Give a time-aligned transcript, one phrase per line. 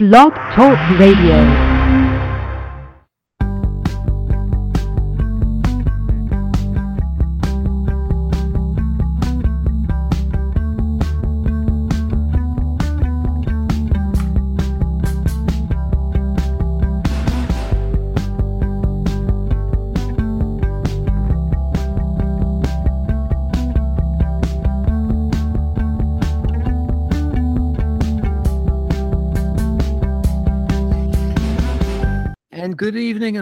[0.00, 1.69] Blog Talk Radio.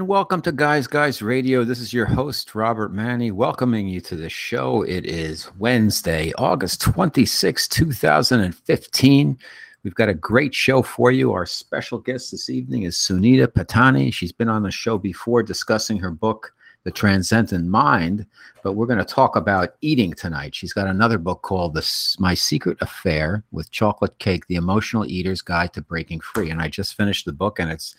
[0.08, 1.64] Welcome to Guys Guys Radio.
[1.64, 4.80] This is your host, Robert Manni, welcoming you to the show.
[4.80, 9.38] It is Wednesday, August 26, 2015.
[9.84, 11.32] We've got a great show for you.
[11.34, 14.10] Our special guest this evening is Sunita Pattani.
[14.10, 16.54] She's been on the show before discussing her book,
[16.84, 18.24] The Transcendent Mind,
[18.62, 20.54] but we're going to talk about eating tonight.
[20.54, 21.86] She's got another book called the,
[22.18, 26.48] My Secret Affair with Chocolate Cake The Emotional Eater's Guide to Breaking Free.
[26.48, 27.94] And I just finished the book and it's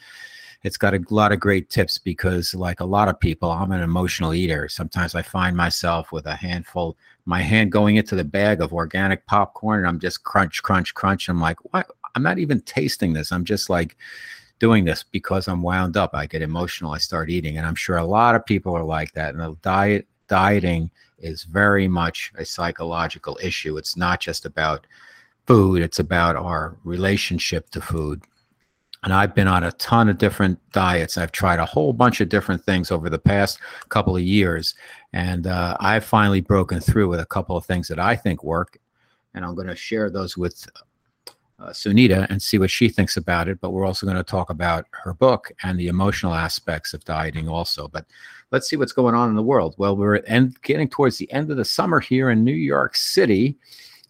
[0.63, 3.81] it's got a lot of great tips because like a lot of people i'm an
[3.81, 4.67] emotional eater.
[4.67, 9.25] Sometimes i find myself with a handful my hand going into the bag of organic
[9.25, 11.30] popcorn and i'm just crunch crunch crunch.
[11.30, 13.31] I'm like what i'm not even tasting this.
[13.31, 13.95] I'm just like
[14.59, 16.11] doing this because i'm wound up.
[16.14, 19.14] I get emotional i start eating and i'm sure a lot of people are like
[19.14, 19.33] that.
[19.33, 23.78] And the diet dieting is very much a psychological issue.
[23.78, 24.88] It's not just about
[25.48, 25.81] food.
[25.81, 28.22] It's about our relationship to food
[29.03, 31.17] and I've been on a ton of different diets.
[31.17, 34.75] I've tried a whole bunch of different things over the past couple of years.
[35.14, 38.77] And uh, I've finally broken through with a couple of things that I think work.
[39.33, 40.67] And I'm going to share those with
[41.59, 43.61] uh, Sunita and see what she thinks about it.
[43.61, 47.47] But we're also going to talk about her book and the emotional aspects of dieting
[47.47, 47.88] also.
[47.88, 48.05] But
[48.52, 49.75] let's see what's going on in the world.
[49.77, 53.58] Well, we're end, getting towards the end of the summer here in New York City.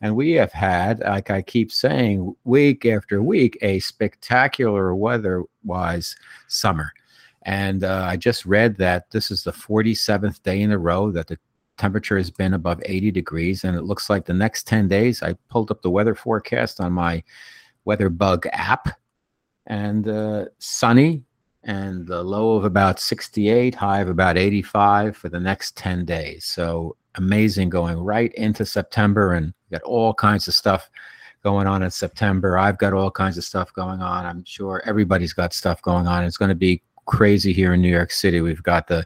[0.02, 6.16] And we have had, like I keep saying, week after week, a spectacular weather wise
[6.48, 6.92] summer.
[7.44, 11.28] And uh, I just read that this is the 47th day in a row that
[11.28, 11.38] the
[11.78, 13.64] temperature has been above 80 degrees.
[13.64, 16.94] And it looks like the next 10 days, I pulled up the weather forecast on
[16.94, 17.24] my
[17.88, 18.90] WeatherBug app
[19.68, 21.24] and uh, sunny
[21.64, 26.46] and the low of about 68, high of about 85 for the next 10 days.
[26.46, 30.90] So amazing going right into September and got all kinds of stuff
[31.44, 32.58] going on in September.
[32.58, 34.26] I've got all kinds of stuff going on.
[34.26, 36.24] I'm sure everybody's got stuff going on.
[36.24, 38.42] It's going to be crazy here in New York City.
[38.42, 39.06] We've got the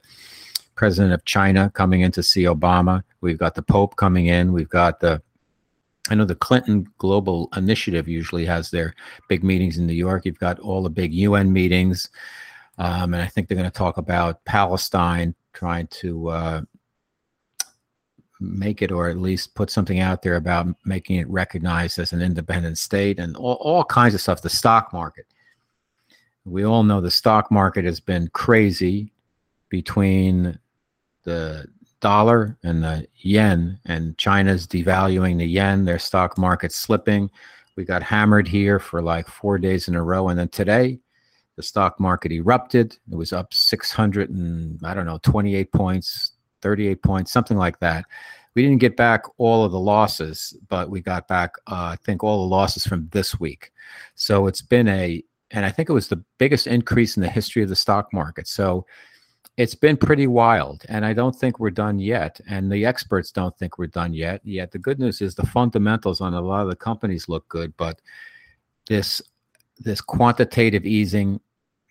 [0.75, 3.03] president of China coming in to see Obama.
[3.21, 4.51] We've got the Pope coming in.
[4.51, 5.21] We've got the
[6.09, 8.93] I know the Clinton Global Initiative usually has their
[9.29, 10.25] big meetings in New York.
[10.25, 12.09] You've got all the big UN meetings.
[12.77, 16.61] Um, and I think they're going to talk about Palestine, trying to uh,
[18.43, 22.21] make it or at least put something out there about making it recognized as an
[22.21, 25.25] independent state and all, all kinds of stuff the stock market.
[26.45, 29.13] We all know the stock market has been crazy
[29.69, 30.59] between
[31.23, 31.65] the
[32.01, 37.31] dollar and the yen and china's devaluing the yen their stock market slipping.
[37.77, 40.99] We got hammered here for like four days in a row and then today
[41.55, 42.97] the stock market erupted.
[43.09, 46.32] It was up 600 and i don't know 28 points
[46.63, 48.05] 38 points, something like that.
[48.55, 52.23] We didn't get back all of the losses, but we got back, uh, I think,
[52.23, 53.71] all the losses from this week.
[54.15, 57.61] So it's been a, and I think it was the biggest increase in the history
[57.61, 58.47] of the stock market.
[58.47, 58.85] So
[59.57, 60.83] it's been pretty wild.
[60.89, 62.39] And I don't think we're done yet.
[62.47, 64.41] And the experts don't think we're done yet.
[64.43, 67.75] Yet the good news is the fundamentals on a lot of the companies look good,
[67.77, 68.01] but
[68.87, 69.21] this
[69.79, 71.39] this quantitative easing,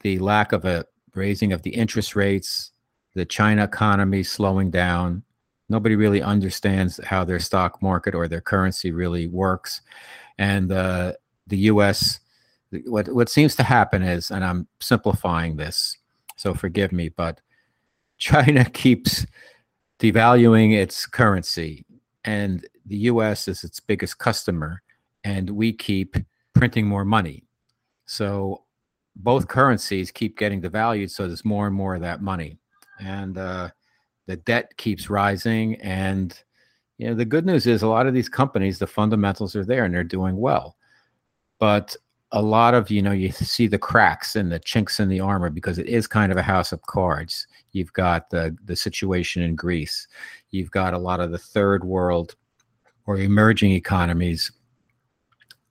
[0.03, 0.85] the lack of a
[1.15, 2.72] raising of the interest rates,
[3.15, 5.23] the China economy slowing down.
[5.69, 9.83] Nobody really understands how their stock market or their currency really works.
[10.39, 11.13] And uh,
[11.47, 12.21] the US,
[12.87, 15.97] what, what seems to happen is, and I'm simplifying this,
[16.37, 17.41] so forgive me, but
[18.19, 19.27] China keeps
[19.99, 21.85] devaluing its currency,
[22.25, 24.83] and the US is its biggest customer,
[25.23, 26.17] and we keep
[26.55, 27.45] printing more money.
[28.07, 28.65] So
[29.15, 32.59] both currencies keep getting devalued, so there's more and more of that money
[33.03, 33.71] and uh,
[34.27, 35.77] the debt keeps rising.
[35.81, 36.39] And
[36.99, 39.85] you know, the good news is a lot of these companies, the fundamentals are there
[39.85, 40.77] and they're doing well.
[41.59, 41.97] But
[42.33, 45.51] a lot of you know you see the cracks and the chinks in the armor
[45.51, 49.55] because it is kind of a house of cards you've got the the situation in
[49.55, 50.09] greece
[50.51, 52.35] you've got a lot of the third world
[53.07, 54.51] or emerging economies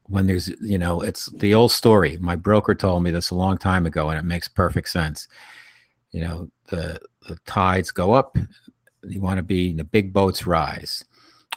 [0.03, 3.57] when there's you know it's the old story my broker told me this a long
[3.57, 5.27] time ago and it makes perfect sense
[6.11, 8.37] you know the the tides go up.
[9.03, 11.03] You want to be in the big boats rise.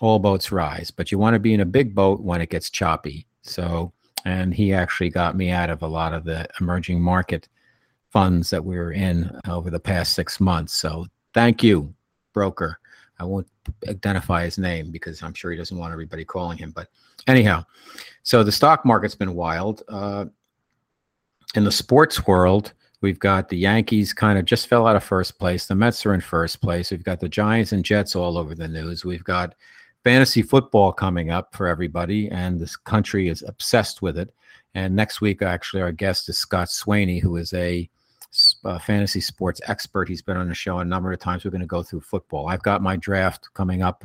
[0.01, 2.71] All boats rise, but you want to be in a big boat when it gets
[2.71, 3.27] choppy.
[3.43, 3.93] So
[4.25, 7.49] and he actually got me out of a lot of the emerging market
[8.11, 10.73] funds that we were in over the past six months.
[10.73, 11.95] So thank you,
[12.33, 12.79] broker.
[13.19, 13.47] I won't
[13.89, 16.71] identify his name because I'm sure he doesn't want everybody calling him.
[16.71, 16.89] But
[17.27, 17.65] anyhow,
[18.23, 19.83] so the stock market's been wild.
[19.89, 20.27] Uh,
[21.55, 22.73] in the sports world,
[23.05, 25.67] we've got the Yankees kind of just fell out of first place.
[25.67, 26.91] The Mets are in first place.
[26.91, 29.05] We've got the Giants and Jets all over the news.
[29.05, 29.55] We've got
[30.05, 34.33] fantasy football coming up for everybody, and this country is obsessed with it.
[34.75, 37.91] And next week, actually, our guest is Scott Swaney, who is a
[38.65, 40.09] uh, fantasy sports expert.
[40.09, 41.45] He's been on the show a number of times.
[41.45, 42.49] We're going to go through football.
[42.49, 44.03] I've got my draft coming up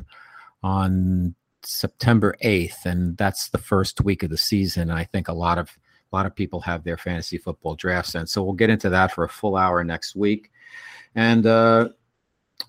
[0.62, 4.90] on September 8th, and that's the first week of the season.
[4.90, 5.70] I think a lot of
[6.12, 9.12] a lot of people have their fantasy football drafts, and so we'll get into that
[9.12, 10.50] for a full hour next week.
[11.14, 11.90] And uh,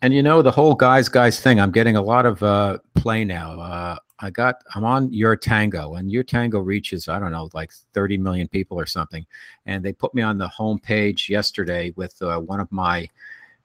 [0.01, 1.59] and you know the whole guys guys thing.
[1.59, 3.59] I'm getting a lot of uh, play now.
[3.59, 7.71] Uh, I got I'm on Your Tango, and Your Tango reaches I don't know like
[7.93, 9.25] 30 million people or something,
[9.65, 13.09] and they put me on the homepage yesterday with uh, one of my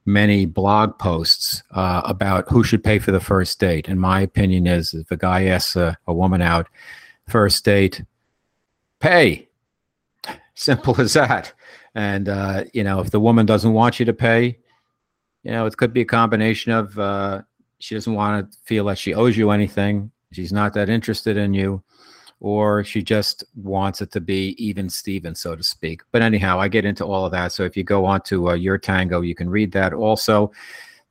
[0.06, 3.88] many blog posts uh, about who should pay for the first date.
[3.88, 6.68] And my opinion is, if a guy asks a, a woman out
[7.28, 8.02] first date,
[9.00, 9.48] pay.
[10.56, 11.52] Simple as that.
[11.94, 14.58] And uh, you know, if the woman doesn't want you to pay,
[15.44, 17.42] you know, it could be a combination of uh,
[17.78, 21.54] she doesn't want to feel that she owes you anything, she's not that interested in
[21.54, 21.82] you,
[22.40, 26.02] or she just wants it to be even Steven, so to speak.
[26.10, 27.52] But anyhow, I get into all of that.
[27.52, 29.92] So if you go on to uh, Your Tango, you can read that.
[29.92, 30.50] Also,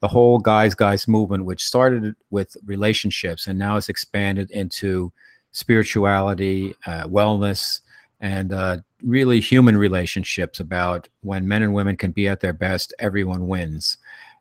[0.02, 5.12] the whole guys guys movement, which started with relationships and now it's expanded into
[5.52, 7.80] spirituality, uh, wellness,
[8.20, 12.94] and uh, really human relationships about when men and women can be at their best,
[13.00, 13.98] everyone wins.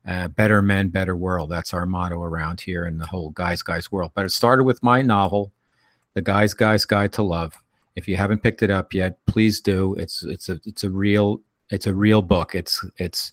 [0.06, 1.50] Uh, better men, better world.
[1.50, 4.12] That's our motto around here in the whole guys, guys world.
[4.14, 5.52] But it started with my novel,
[6.14, 7.54] The Guys, Guys Guide to Love.
[7.96, 9.94] If you haven't picked it up yet, please do.
[9.94, 11.40] It's it's a it's a real
[11.70, 12.54] it's a real book.
[12.54, 13.32] It's it's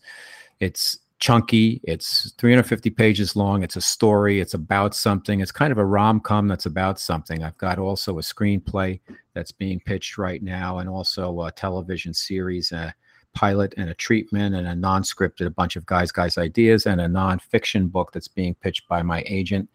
[0.59, 1.79] it's chunky.
[1.83, 3.63] It's 350 pages long.
[3.63, 4.41] It's a story.
[4.41, 5.39] It's about something.
[5.39, 7.43] It's kind of a rom com that's about something.
[7.43, 8.99] I've got also a screenplay
[9.33, 12.73] that's being pitched right now, and also a television series.
[12.73, 12.91] Uh,
[13.33, 17.07] pilot and a treatment and a non-scripted, a bunch of guys, guys ideas, and a
[17.07, 19.69] non-fiction book that's being pitched by my agent,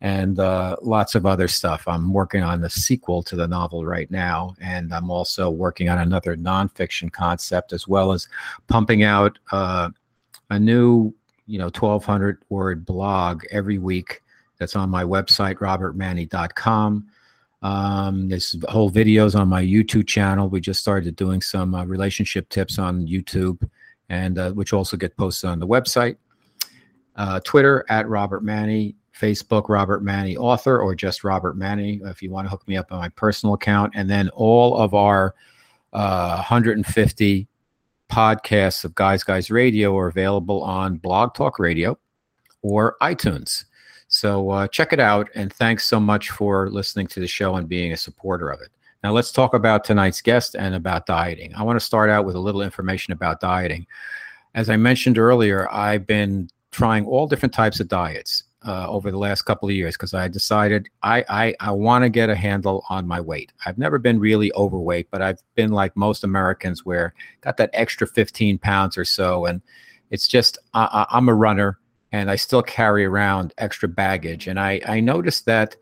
[0.00, 1.82] and uh, lots of other stuff.
[1.88, 5.98] I'm working on the sequel to the novel right now, and I'm also working on
[5.98, 8.28] another non-fiction concept as well as
[8.68, 9.90] pumping out uh,
[10.54, 11.14] a new,
[11.46, 14.22] you know, 1,200 word blog every week.
[14.58, 17.06] That's on my website, robertmanni.com
[17.64, 20.50] um, there's whole videos on my YouTube channel.
[20.50, 23.66] We just started doing some uh, relationship tips on YouTube,
[24.10, 26.16] and uh, which also get posted on the website.
[27.16, 32.30] Uh, Twitter at Robert Manni, Facebook Robert Manni Author, or just Robert Manni if you
[32.30, 33.94] want to hook me up on my personal account.
[33.96, 35.34] And then all of our
[35.92, 37.53] 150 uh,
[38.10, 41.98] podcasts of Guys Guys Radio are available on Blog Talk Radio
[42.62, 43.64] or iTunes.
[44.08, 45.28] So uh, check it out.
[45.34, 48.68] And thanks so much for listening to the show and being a supporter of it.
[49.02, 51.54] Now, let's talk about tonight's guest and about dieting.
[51.54, 53.86] I want to start out with a little information about dieting.
[54.54, 59.18] As I mentioned earlier, I've been trying all different types of diets uh, over the
[59.18, 62.84] last couple of years because I decided I, I, I want to get a handle
[62.88, 63.52] on my weight.
[63.66, 68.06] I've never been really overweight, but I've been like most Americans where got that extra
[68.06, 69.44] 15 pounds or so.
[69.44, 69.60] And
[70.10, 71.78] it's just, I, I'm a runner
[72.12, 74.46] and I still carry around extra baggage.
[74.46, 75.76] And I, I noticed that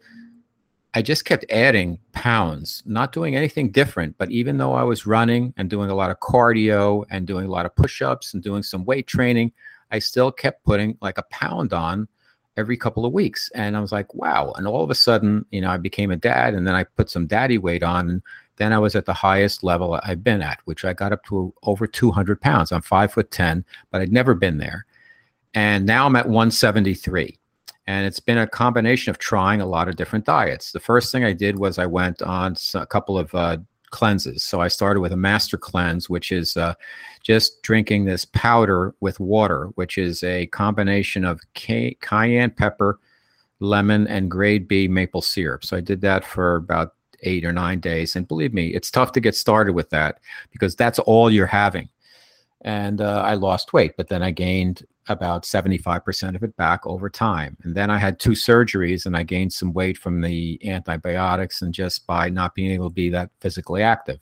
[0.94, 4.18] I just kept adding pounds, not doing anything different.
[4.18, 7.50] But even though I was running and doing a lot of cardio and doing a
[7.50, 9.52] lot of push ups and doing some weight training,
[9.90, 12.08] I still kept putting like a pound on
[12.56, 13.50] every couple of weeks.
[13.54, 14.52] And I was like, wow.
[14.56, 17.10] And all of a sudden, you know, I became a dad and then I put
[17.10, 18.08] some daddy weight on.
[18.08, 18.22] And
[18.56, 21.54] then I was at the highest level I've been at, which I got up to
[21.62, 22.72] over 200 pounds.
[22.72, 24.86] I'm five foot 10, but I'd never been there
[25.54, 27.38] and now I'm at 173.
[27.86, 30.72] And it's been a combination of trying a lot of different diets.
[30.72, 33.58] The first thing I did was I went on a couple of uh,
[33.92, 34.42] cleanses.
[34.42, 36.74] So I started with a master cleanse, which is uh,
[37.22, 42.98] just drinking this powder with water, which is a combination of cay- cayenne pepper,
[43.60, 45.64] lemon, and grade B maple syrup.
[45.64, 48.16] So I did that for about eight or nine days.
[48.16, 50.18] And believe me, it's tough to get started with that
[50.50, 51.88] because that's all you're having.
[52.62, 57.10] And uh, I lost weight, but then I gained about 75% of it back over
[57.10, 57.56] time.
[57.62, 61.74] And then I had two surgeries and I gained some weight from the antibiotics and
[61.74, 64.20] just by not being able to be that physically active.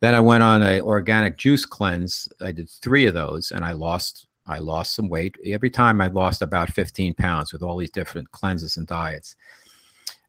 [0.00, 2.28] Then I went on a organic juice cleanse.
[2.40, 5.36] I did three of those and I lost I lost some weight.
[5.44, 9.34] Every time I lost about 15 pounds with all these different cleanses and diets.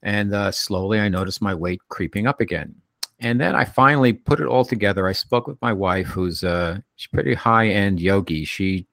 [0.02, 2.74] And uh, slowly I noticed my weight creeping up again.
[3.20, 5.08] And then I finally put it all together.
[5.08, 8.44] I spoke with my wife, who's uh, she's pretty high end yogi.
[8.44, 8.88] She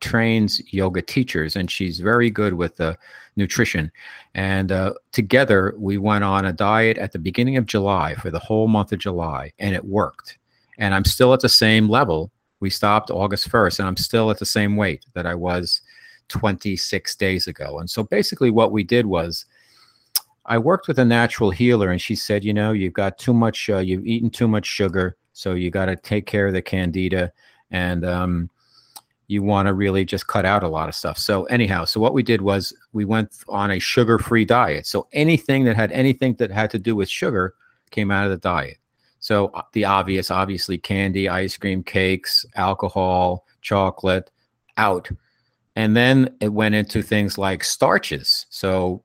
[0.00, 2.96] trains yoga teachers, and she's very good with the
[3.36, 3.90] nutrition.
[4.34, 8.38] And uh, together, we went on a diet at the beginning of July for the
[8.38, 10.38] whole month of July, and it worked.
[10.78, 12.30] And I'm still at the same level.
[12.60, 15.80] We stopped August 1st, and I'm still at the same weight that I was
[16.28, 17.78] 26 days ago.
[17.78, 19.46] And so basically, what we did was
[20.46, 23.68] I worked with a natural healer, and she said, you know, you've got too much,
[23.70, 27.32] uh, you've eaten too much sugar, so you got to take care of the candida,
[27.70, 28.50] and um,
[29.28, 31.18] you want to really just cut out a lot of stuff.
[31.18, 34.86] So anyhow, so what we did was we went on a sugar-free diet.
[34.86, 37.54] So anything that had anything that had to do with sugar
[37.90, 38.78] came out of the diet.
[39.20, 44.30] So uh, the obvious, obviously, candy, ice cream, cakes, alcohol, chocolate,
[44.78, 45.10] out.
[45.76, 48.46] And then it went into things like starches.
[48.48, 49.02] So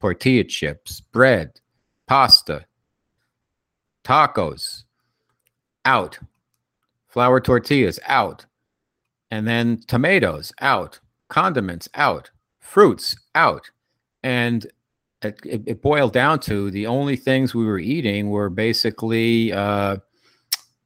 [0.00, 1.60] tortilla chips, bread,
[2.06, 2.66] pasta,
[4.04, 4.84] tacos,
[5.84, 6.18] out.
[7.08, 8.46] Flour tortillas, out.
[9.34, 11.00] And then tomatoes, out.
[11.28, 12.30] Condiments, out.
[12.60, 13.68] Fruits, out.
[14.22, 14.64] And
[15.22, 19.96] it, it, boiled down to the only things we were eating were basically uh,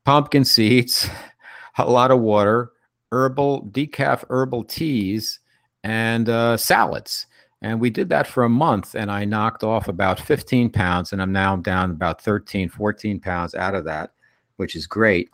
[0.06, 1.10] pumpkin seeds,
[1.76, 2.72] a lot of water,
[3.12, 5.40] herbal, decaf herbal teas,
[5.84, 7.26] and uh, salads.
[7.60, 11.20] And we did that for a month, and I knocked off about 15 pounds, and
[11.20, 14.12] I'm now down about 13, 14 pounds out of that,
[14.56, 15.28] which is great.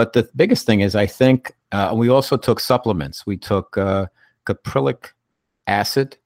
[0.00, 3.26] But the biggest thing is, I think uh, we also took supplements.
[3.26, 4.06] We took uh,
[4.46, 5.08] caprylic
[5.66, 6.16] acid,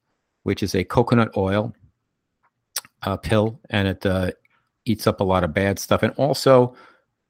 [0.43, 1.75] which is a coconut oil
[3.01, 4.31] uh, pill, and it uh,
[4.85, 6.03] eats up a lot of bad stuff.
[6.03, 6.73] And also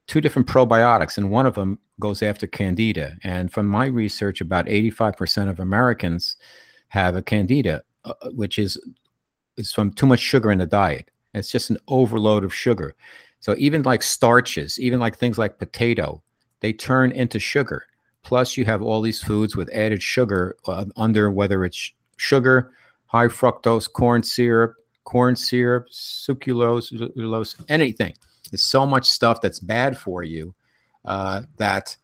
[0.06, 3.16] two different probiotics, and one of them goes after candida.
[3.24, 6.36] And from my research, about 85% of Americans
[6.90, 8.80] have a candida uh, which is
[9.56, 11.10] is from too much sugar in the diet.
[11.34, 12.94] It's just an overload of sugar.
[13.40, 16.22] So even like starches, even like things like potato,
[16.60, 17.86] they turn into sugar.
[18.22, 22.72] Plus, you have all these foods with added sugar uh, under whether it's sugar,
[23.06, 28.14] high fructose corn syrup, corn syrup, sucralose, anything.
[28.50, 30.54] There's so much stuff that's bad for you
[31.04, 31.96] uh, that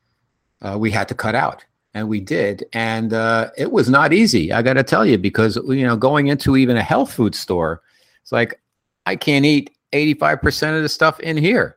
[0.61, 4.53] uh, we had to cut out and we did and uh, it was not easy
[4.53, 7.83] i got to tell you because you know going into even a health food store
[8.23, 8.61] it's like
[9.07, 11.77] i can't eat 85% of the stuff in here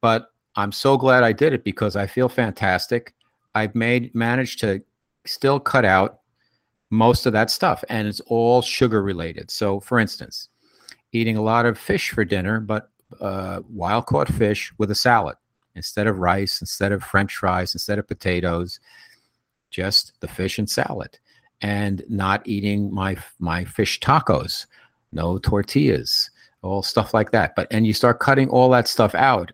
[0.00, 3.14] but i'm so glad i did it because i feel fantastic.
[3.54, 4.82] I've made managed to
[5.24, 6.20] still cut out
[6.90, 9.50] most of that stuff and it's all sugar related.
[9.50, 10.48] So for instance
[11.12, 15.36] eating a lot of fish for dinner but uh, wild caught fish with a salad
[15.74, 18.80] instead of rice instead of french fries instead of potatoes
[19.70, 21.18] just the fish and salad
[21.62, 24.66] and not eating my my fish tacos
[25.12, 26.30] no tortillas
[26.66, 27.54] all stuff like that.
[27.56, 29.52] But and you start cutting all that stuff out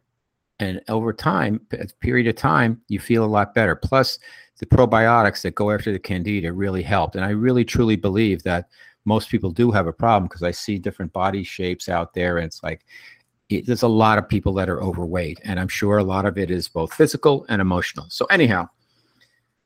[0.63, 4.19] and over time a period of time you feel a lot better plus
[4.59, 8.69] the probiotics that go after the candida really helped and i really truly believe that
[9.05, 12.47] most people do have a problem because i see different body shapes out there and
[12.47, 12.85] it's like
[13.49, 16.39] it, there's a lot of people that are overweight and i'm sure a lot of
[16.39, 18.69] it is both physical and emotional so anyhow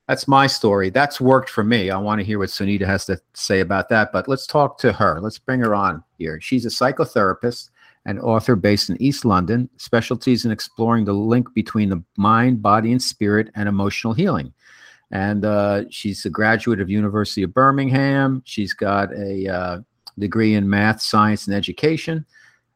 [0.08, 0.90] that's my story.
[0.90, 1.90] That's worked for me.
[1.90, 4.12] I want to hear what Sunita has to say about that.
[4.12, 5.20] But let's talk to her.
[5.20, 6.40] Let's bring her on here.
[6.40, 7.70] She's a psychotherapist
[8.06, 12.92] and author based in East London, specialties in exploring the link between the mind, body,
[12.92, 14.52] and spirit and emotional healing.
[15.10, 18.42] And uh, she's a graduate of University of Birmingham.
[18.46, 19.78] She's got a uh,
[20.18, 22.24] degree in math, science, and education,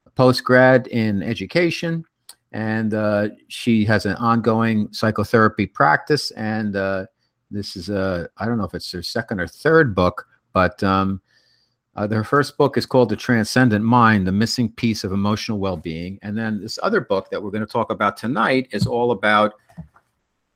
[0.06, 2.04] a postgrad in education,
[2.52, 7.06] and uh, she has an ongoing psychotherapy practice and uh,
[7.50, 11.20] this is a I don't know if it's her second or third book, but um,
[12.00, 16.18] uh, her first book is called The Transcendent Mind: The Missing Piece of Emotional Well-Being,
[16.22, 19.54] and then this other book that we're going to talk about tonight is all about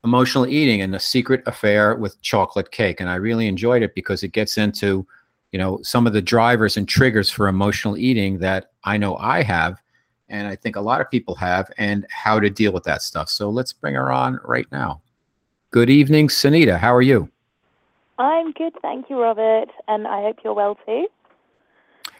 [0.04, 3.00] emotional eating and the secret affair with chocolate cake.
[3.00, 5.06] And I really enjoyed it because it gets into
[5.52, 9.42] you know some of the drivers and triggers for emotional eating that I know I
[9.42, 9.80] have
[10.28, 13.28] and I think a lot of people have, and how to deal with that stuff.
[13.28, 15.02] So let's bring her on right now.
[15.70, 16.78] Good evening, Sunita.
[16.78, 17.28] How are you?
[18.18, 21.08] I'm good, thank you, Robert, and I hope you're well too.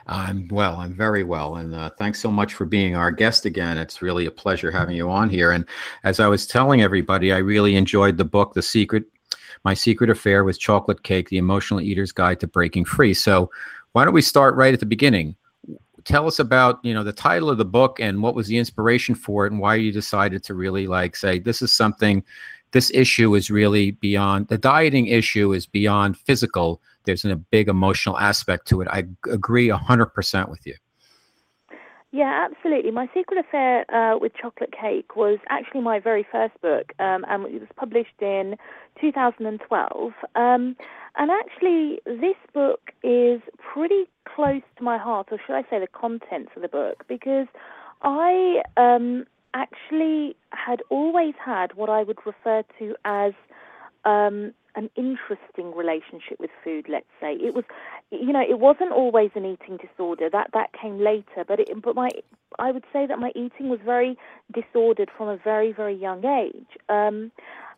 [0.06, 0.76] I'm well.
[0.76, 3.78] I'm very well, and uh, thanks so much for being our guest again.
[3.78, 5.52] It's really a pleasure having you on here.
[5.52, 5.64] And
[6.02, 9.04] as I was telling everybody, I really enjoyed the book, "The Secret."
[9.64, 13.14] My Secret Affair with Chocolate Cake: The Emotional Eater's Guide to Breaking Free.
[13.14, 13.50] So,
[13.92, 15.37] why don't we start right at the beginning?
[16.04, 19.14] Tell us about you know the title of the book and what was the inspiration
[19.14, 22.23] for it, and why you decided to really like say this is something
[22.73, 26.82] this issue is really beyond the dieting issue is beyond physical.
[27.04, 28.88] There's a big emotional aspect to it.
[28.90, 30.75] I agree 100% with you.
[32.14, 32.92] Yeah, absolutely.
[32.92, 37.44] My Secret Affair uh, with Chocolate Cake was actually my very first book, um, and
[37.46, 38.54] it was published in
[39.00, 40.12] 2012.
[40.37, 40.76] Um,
[41.16, 45.88] and actually, this book is pretty close to my heart, or should I say the
[45.88, 47.49] contents of the book, because
[48.02, 53.32] I um, actually had always had what I would refer to as
[54.04, 56.87] um, an interesting relationship with food.
[56.88, 57.64] Let's say it was,
[58.11, 60.28] you know, it wasn't always an eating disorder.
[60.31, 62.11] That that came later, but it, but my
[62.59, 64.16] I would say that my eating was very
[64.52, 66.78] disordered from a very very young age.
[66.88, 67.31] Um,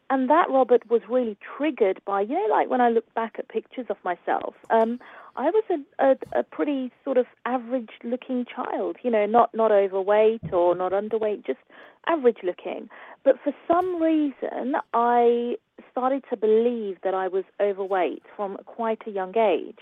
[0.08, 3.48] and that Robert was really triggered by you know like when I look back at
[3.48, 4.54] pictures of myself.
[4.70, 4.98] Um,
[5.36, 9.70] I was a, a, a pretty sort of average looking child, you know, not not
[9.70, 11.58] overweight or not underweight, just
[12.06, 12.88] average looking.
[13.24, 15.56] But for some reason, I
[15.90, 19.78] started to believe that I was overweight from quite a young age.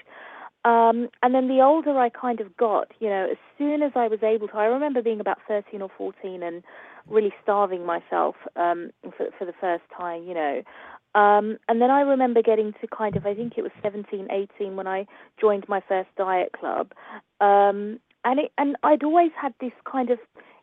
[0.64, 4.08] Um, and then the older I kind of got, you know, as soon as I
[4.08, 6.64] was able to, I remember being about 13 or 14 and
[7.06, 10.62] really starving myself um, for, for the first time, you know.
[11.14, 14.74] Um, and then I remember getting to kind of, I think it was 17, 18
[14.74, 15.06] when I
[15.38, 16.92] joined my first diet club.
[17.40, 20.18] Um, and it, and I'd always had this kind of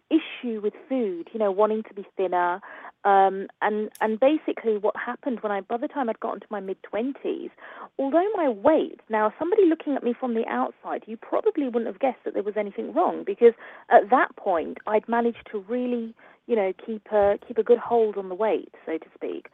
[0.09, 2.59] issue with food, you know, wanting to be thinner.
[3.03, 6.59] Um, and and basically, what happened when I, by the time I'd gotten to my
[6.59, 7.49] mid twenties,
[7.97, 11.99] although my weight, now somebody looking at me from the outside, you probably wouldn't have
[11.99, 13.53] guessed that there was anything wrong because
[13.89, 16.13] at that point I'd managed to really,
[16.45, 19.47] you know, keep a keep a good hold on the weight, so to speak.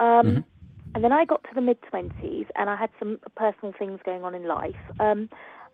[0.00, 0.40] Um, mm-hmm.
[0.94, 4.24] And then I got to the mid twenties, and I had some personal things going
[4.24, 4.74] on in life.
[4.98, 5.28] Um,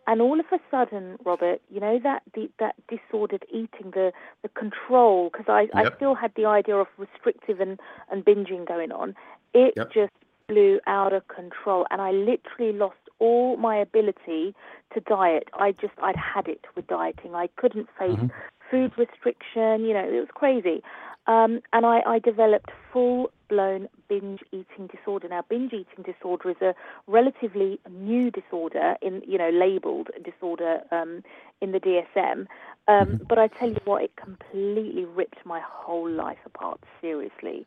[0.06, 4.49] and all of a sudden, Robert, you know that the, that disordered eating, the the
[4.49, 5.92] control, because I, yep.
[5.92, 7.78] I still had the idea of restrictive and,
[8.11, 9.14] and binging going on.
[9.54, 9.92] It yep.
[9.92, 10.12] just
[10.49, 14.54] blew out of control, and I literally lost all my ability
[14.94, 15.49] to diet.
[15.54, 17.35] I just I'd had it with dieting.
[17.35, 18.26] I couldn't face mm-hmm.
[18.71, 19.85] food restriction.
[19.85, 20.82] You know, it was crazy.
[21.28, 25.28] Um, and I, I developed full blown binge eating disorder.
[25.28, 26.75] Now, binge eating disorder is a
[27.06, 31.23] relatively new disorder, in you know, labelled disorder um,
[31.60, 32.32] in the DSM.
[32.32, 32.47] Um,
[32.88, 33.25] mm-hmm.
[33.28, 36.80] But I tell you what, it completely ripped my whole life apart.
[37.02, 37.67] Seriously.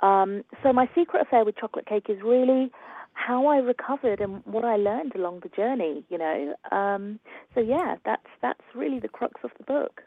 [0.00, 2.72] Um, so my secret affair with chocolate cake is really
[3.12, 6.04] how I recovered and what I learned along the journey.
[6.08, 6.54] You know.
[6.72, 7.20] Um,
[7.54, 10.02] so yeah, that's that's really the crux of the book.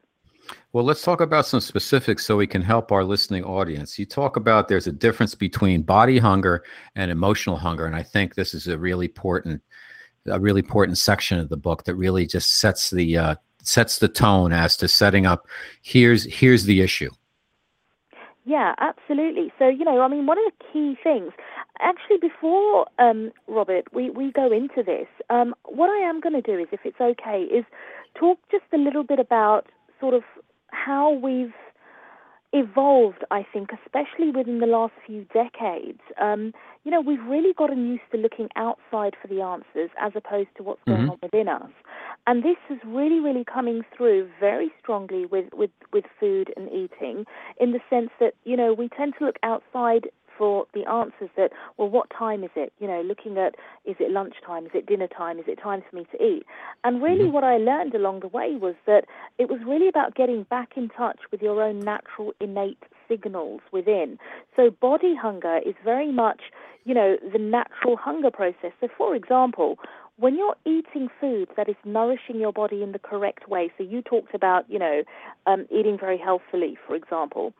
[0.73, 3.99] Well, let's talk about some specifics so we can help our listening audience.
[3.99, 6.63] You talk about there's a difference between body hunger
[6.95, 9.61] and emotional hunger, and I think this is a really important,
[10.27, 14.07] a really important section of the book that really just sets the uh, sets the
[14.07, 15.47] tone as to setting up.
[15.81, 17.11] Here's here's the issue.
[18.45, 19.53] Yeah, absolutely.
[19.59, 21.31] So you know, I mean, one of the key things,
[21.79, 26.41] actually, before um, Robert, we we go into this, um, what I am going to
[26.41, 27.65] do is, if it's okay, is
[28.15, 29.67] talk just a little bit about
[30.01, 30.23] sort of
[30.71, 31.53] how we've
[32.53, 36.01] evolved, I think, especially within the last few decades.
[36.19, 40.49] Um, you know, we've really gotten used to looking outside for the answers as opposed
[40.57, 41.11] to what's going mm-hmm.
[41.11, 41.71] on within us.
[42.27, 47.25] And this is really, really coming through very strongly with, with, with food and eating
[47.59, 50.09] in the sense that, you know, we tend to look outside
[50.41, 52.73] for the answers that, well, what time is it?
[52.79, 53.53] You know, looking at
[53.85, 54.65] is it lunchtime?
[54.65, 55.37] Is it dinner time?
[55.37, 56.47] Is it time for me to eat?
[56.83, 57.33] And really, mm-hmm.
[57.33, 59.05] what I learned along the way was that
[59.37, 64.17] it was really about getting back in touch with your own natural, innate signals within.
[64.55, 66.41] So, body hunger is very much,
[66.85, 68.71] you know, the natural hunger process.
[68.81, 69.77] So, for example,
[70.17, 74.01] when you're eating food that is nourishing your body in the correct way, so you
[74.01, 75.03] talked about, you know,
[75.45, 77.53] um, eating very healthfully, for example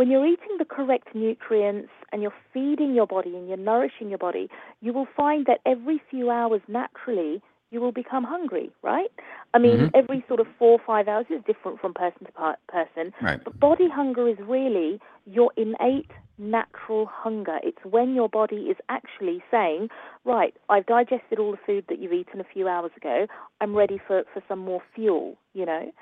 [0.00, 4.16] when you're eating the correct nutrients and you're feeding your body and you're nourishing your
[4.16, 4.48] body,
[4.80, 9.10] you will find that every few hours naturally you will become hungry, right?
[9.54, 9.96] I mean, mm-hmm.
[9.96, 13.12] every sort of four or five hours is different from person to person.
[13.22, 13.42] Right.
[13.42, 17.58] But body hunger is really your innate natural hunger.
[17.62, 19.88] It's when your body is actually saying,
[20.24, 23.26] right, I've digested all the food that you've eaten a few hours ago.
[23.60, 25.92] I'm ready for, for some more fuel, you know.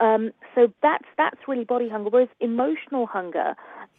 [0.00, 2.10] Um, so that's that's really body hunger.
[2.10, 3.54] Whereas emotional hunger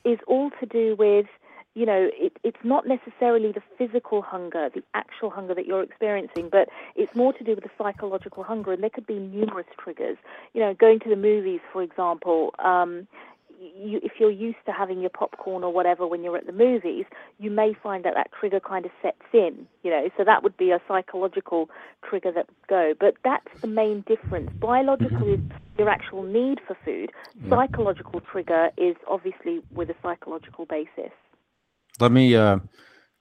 [0.06, 1.28] is all to do with
[1.76, 6.50] you know, it, it's not necessarily the physical hunger, the actual hunger that you're experiencing,
[6.50, 8.74] but it's more to do with the psychological hunger.
[8.74, 10.18] And there could be numerous triggers.
[10.54, 13.08] You know, going to the movies, for example, um,
[13.60, 17.06] you, if you're used to having your popcorn or whatever when you're at the movies,
[17.40, 20.56] you may find that that trigger kind of sets in, you know, so that would
[20.58, 21.70] be a psychological
[22.08, 22.94] trigger that would go.
[23.00, 24.50] But that's the main difference.
[24.60, 25.40] Biological is
[25.78, 27.12] your actual need for food.
[27.50, 31.12] Psychological trigger is obviously with a psychological basis.
[32.00, 32.60] Let me uh,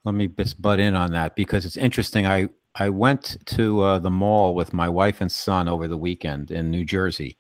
[0.04, 2.26] let me just butt in on that because it's interesting.
[2.26, 6.50] I I went to uh, the mall with my wife and son over the weekend
[6.50, 7.36] in New Jersey,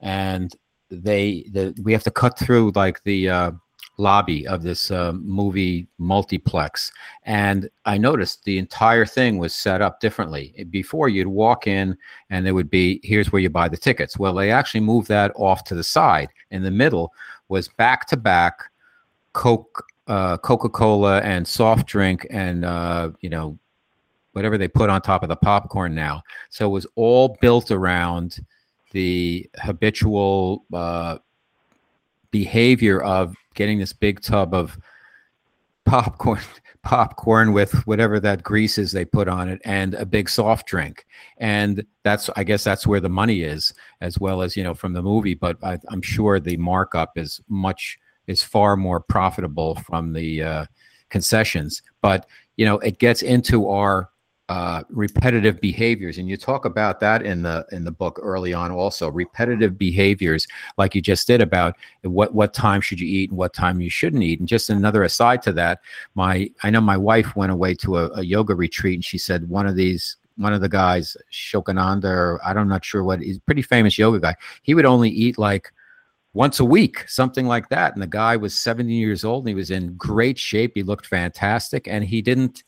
[0.00, 0.54] and
[0.90, 3.52] they the we have to cut through like the uh,
[3.98, 6.92] lobby of this uh, movie multiplex,
[7.24, 10.66] and I noticed the entire thing was set up differently.
[10.70, 11.96] Before you'd walk in,
[12.28, 14.18] and there would be here's where you buy the tickets.
[14.18, 16.28] Well, they actually moved that off to the side.
[16.50, 17.12] In the middle
[17.48, 18.70] was back to back
[19.32, 23.58] Coke, uh, Coca Cola, and soft drink, and uh, you know
[24.32, 26.22] whatever they put on top of the popcorn now.
[26.50, 28.44] So it was all built around
[28.92, 31.18] the habitual uh,
[32.30, 34.78] behavior of getting this big tub of
[35.84, 36.40] popcorn
[36.82, 41.06] popcorn with whatever that grease is they put on it and a big soft drink
[41.38, 44.92] and that's i guess that's where the money is as well as you know from
[44.92, 50.12] the movie but I, am sure the markup is much is far more profitable from
[50.12, 50.66] the uh,
[51.10, 51.82] concessions.
[52.00, 54.10] But you know it gets into our
[54.52, 56.18] uh, repetitive behaviors.
[56.18, 60.46] And you talk about that in the in the book early on also repetitive behaviors
[60.76, 63.88] like you just did about what what time should you eat and what time you
[63.88, 64.40] shouldn't eat.
[64.40, 65.80] And just another aside to that
[66.14, 69.48] my i know my wife went away to a, a yoga retreat and she said
[69.48, 73.62] one of these one of the guys shokananda or i'm not sure what he's pretty
[73.62, 74.34] famous yoga guy.
[74.62, 75.72] He would only eat like
[76.34, 77.94] once a week, something like that.
[77.94, 80.72] And the guy was 70 years old and he was in great shape.
[80.74, 82.64] He looked fantastic and he didn't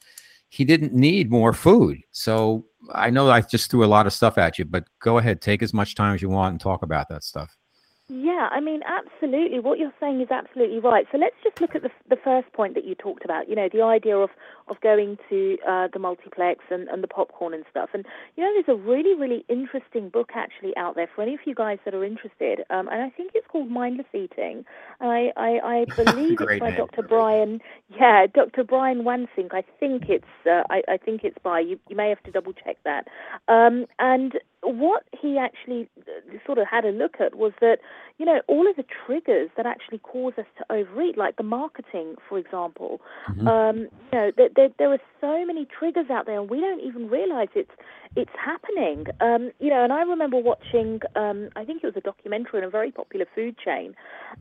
[0.50, 1.98] he didn't need more food.
[2.12, 5.40] So I know I just threw a lot of stuff at you, but go ahead,
[5.40, 7.56] take as much time as you want and talk about that stuff.
[8.10, 9.60] Yeah, I mean, absolutely.
[9.60, 11.06] What you're saying is absolutely right.
[11.10, 13.48] So let's just look at the, the first point that you talked about.
[13.48, 14.30] You know, the idea of
[14.68, 17.90] of going to uh, the multiplex and, and the popcorn and stuff.
[17.94, 18.04] And
[18.36, 21.54] you know, there's a really really interesting book actually out there for any of you
[21.54, 22.60] guys that are interested.
[22.70, 24.66] Um, and I think it's called Mindless Eating.
[25.00, 26.76] I I, I believe it's by name.
[26.76, 27.02] Dr.
[27.02, 27.60] Brian.
[27.88, 28.64] Yeah, Dr.
[28.64, 29.54] Brian Wansink.
[29.54, 31.60] I think it's uh, I, I think it's by.
[31.60, 33.08] You you may have to double check that.
[33.48, 37.78] Um, and what he actually uh, sort of had a look at was that,
[38.18, 42.16] you know, all of the triggers that actually cause us to overeat, like the marketing,
[42.28, 43.00] for example,
[43.30, 43.46] mm-hmm.
[43.46, 46.80] um, you know, there, there, there, are so many triggers out there, and we don't
[46.80, 47.70] even realize it's
[48.16, 49.06] it's happening.
[49.20, 52.64] Um, you know, and I remember watching, um, I think it was a documentary on
[52.64, 53.94] a very popular food chain,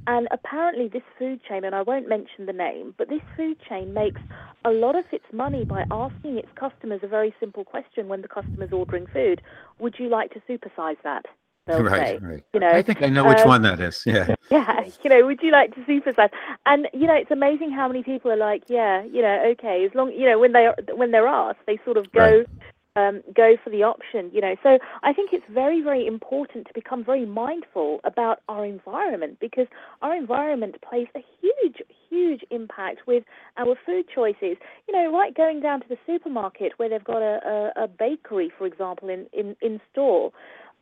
[0.07, 3.93] and apparently this food chain, and I won't mention the name, but this food chain
[3.93, 4.21] makes
[4.65, 8.27] a lot of its money by asking its customers a very simple question when the
[8.27, 9.41] customer's ordering food:
[9.79, 11.25] Would you like to supersize that?
[11.67, 12.43] right, say, right.
[12.53, 14.03] You know, I think I know which um, one that is.
[14.05, 14.35] Yeah.
[14.51, 14.83] Yeah.
[15.03, 16.29] You know, would you like to supersize?
[16.67, 19.95] And you know, it's amazing how many people are like, yeah, you know, okay, as
[19.95, 22.39] long you know when they are when they're asked, they sort of go.
[22.39, 22.47] Right
[22.95, 24.29] um, go for the option.
[24.33, 28.65] You know, so I think it's very, very important to become very mindful about our
[28.65, 29.67] environment because
[30.01, 33.23] our environment plays a huge, huge impact with
[33.57, 34.57] our food choices.
[34.87, 38.51] You know, right going down to the supermarket where they've got a, a, a bakery,
[38.57, 40.31] for example, in in, in store.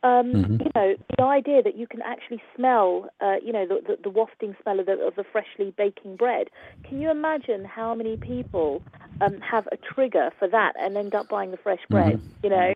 [0.04, 0.52] Um, mm-hmm.
[0.62, 4.10] You know, the idea that you can actually smell, uh, you know, the, the, the
[4.10, 6.48] wafting smell of the, of the, freshly baking bread.
[6.88, 8.82] Can you imagine how many people
[9.20, 12.14] um, have a trigger for that and end up buying the fresh bread?
[12.14, 12.28] Mm-hmm.
[12.42, 12.72] You know,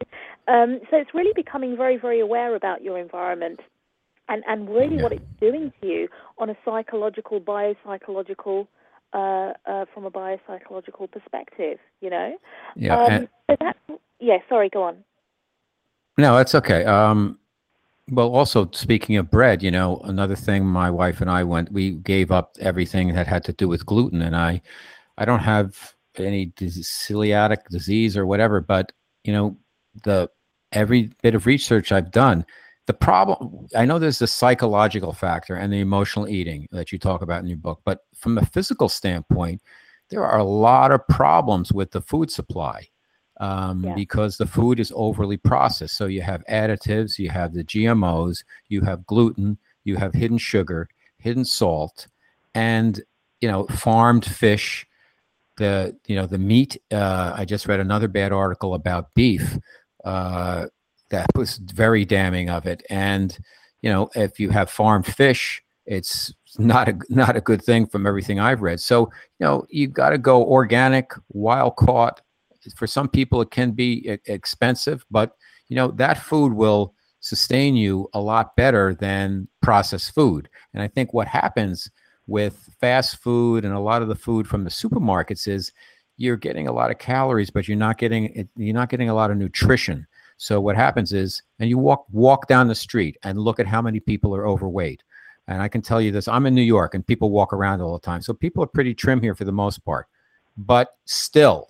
[0.46, 3.60] um, so it's really becoming very, very aware about your environment
[4.28, 5.02] and and really yeah.
[5.02, 6.08] what it's doing to you
[6.38, 8.66] on a psychological, biopsychological.
[9.12, 12.36] Uh, uh, from a biopsychological perspective, you know.
[12.74, 13.00] Yeah.
[13.00, 13.76] Um, so that,
[14.20, 14.38] yeah.
[14.48, 14.68] Sorry.
[14.68, 15.04] Go on.
[16.18, 16.84] No, that's okay.
[16.84, 17.38] Um,
[18.10, 21.92] well, also speaking of bread, you know, another thing my wife and I went, we
[21.92, 24.62] gave up everything that had to do with gluten, and I,
[25.18, 28.92] I don't have any celiac disease or whatever, but
[29.24, 29.56] you know,
[30.04, 30.30] the
[30.72, 32.46] every bit of research I've done,
[32.86, 37.22] the problem I know there's the psychological factor and the emotional eating that you talk
[37.22, 39.60] about in your book, but from a physical standpoint,
[40.10, 42.88] there are a lot of problems with the food supply
[43.38, 43.94] um, yeah.
[43.94, 45.96] because the food is overly processed.
[45.96, 50.88] So you have additives, you have the GMOs, you have gluten, you have hidden sugar,
[51.18, 52.08] hidden salt,
[52.54, 53.00] and
[53.40, 54.86] you know farmed fish.
[55.56, 56.76] The you know the meat.
[56.90, 59.58] Uh, I just read another bad article about beef
[60.04, 60.66] uh,
[61.10, 62.82] that was very damning of it.
[62.90, 63.36] And
[63.82, 68.06] you know if you have farmed fish, it's not a not a good thing from
[68.06, 68.80] everything I've read.
[68.80, 72.20] So you know you've got to go organic, wild caught,
[72.74, 75.36] for some people it can be expensive, but
[75.68, 80.48] you know that food will sustain you a lot better than processed food.
[80.74, 81.90] And I think what happens
[82.26, 85.72] with fast food and a lot of the food from the supermarkets is
[86.16, 89.30] you're getting a lot of calories, but you're not getting you're not getting a lot
[89.30, 90.06] of nutrition.
[90.38, 93.82] So what happens is, and you walk walk down the street and look at how
[93.82, 95.02] many people are overweight.
[95.48, 97.92] And I can tell you this: I'm in New York, and people walk around all
[97.92, 100.06] the time, so people are pretty trim here for the most part.
[100.56, 101.68] But still,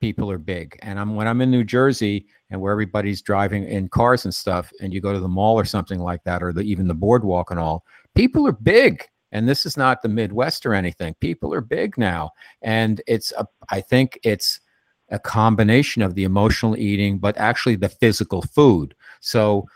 [0.00, 0.78] people are big.
[0.82, 4.72] And I'm when I'm in New Jersey and where everybody's driving in cars and stuff,
[4.80, 7.50] and you go to the mall or something like that, or the, even the boardwalk
[7.50, 7.84] and all,
[8.14, 9.04] people are big.
[9.32, 11.14] And this is not the Midwest or anything.
[11.20, 12.30] People are big now,
[12.62, 14.60] and it's a, I think it's
[15.10, 18.94] a combination of the emotional eating, but actually the physical food.
[19.20, 19.68] So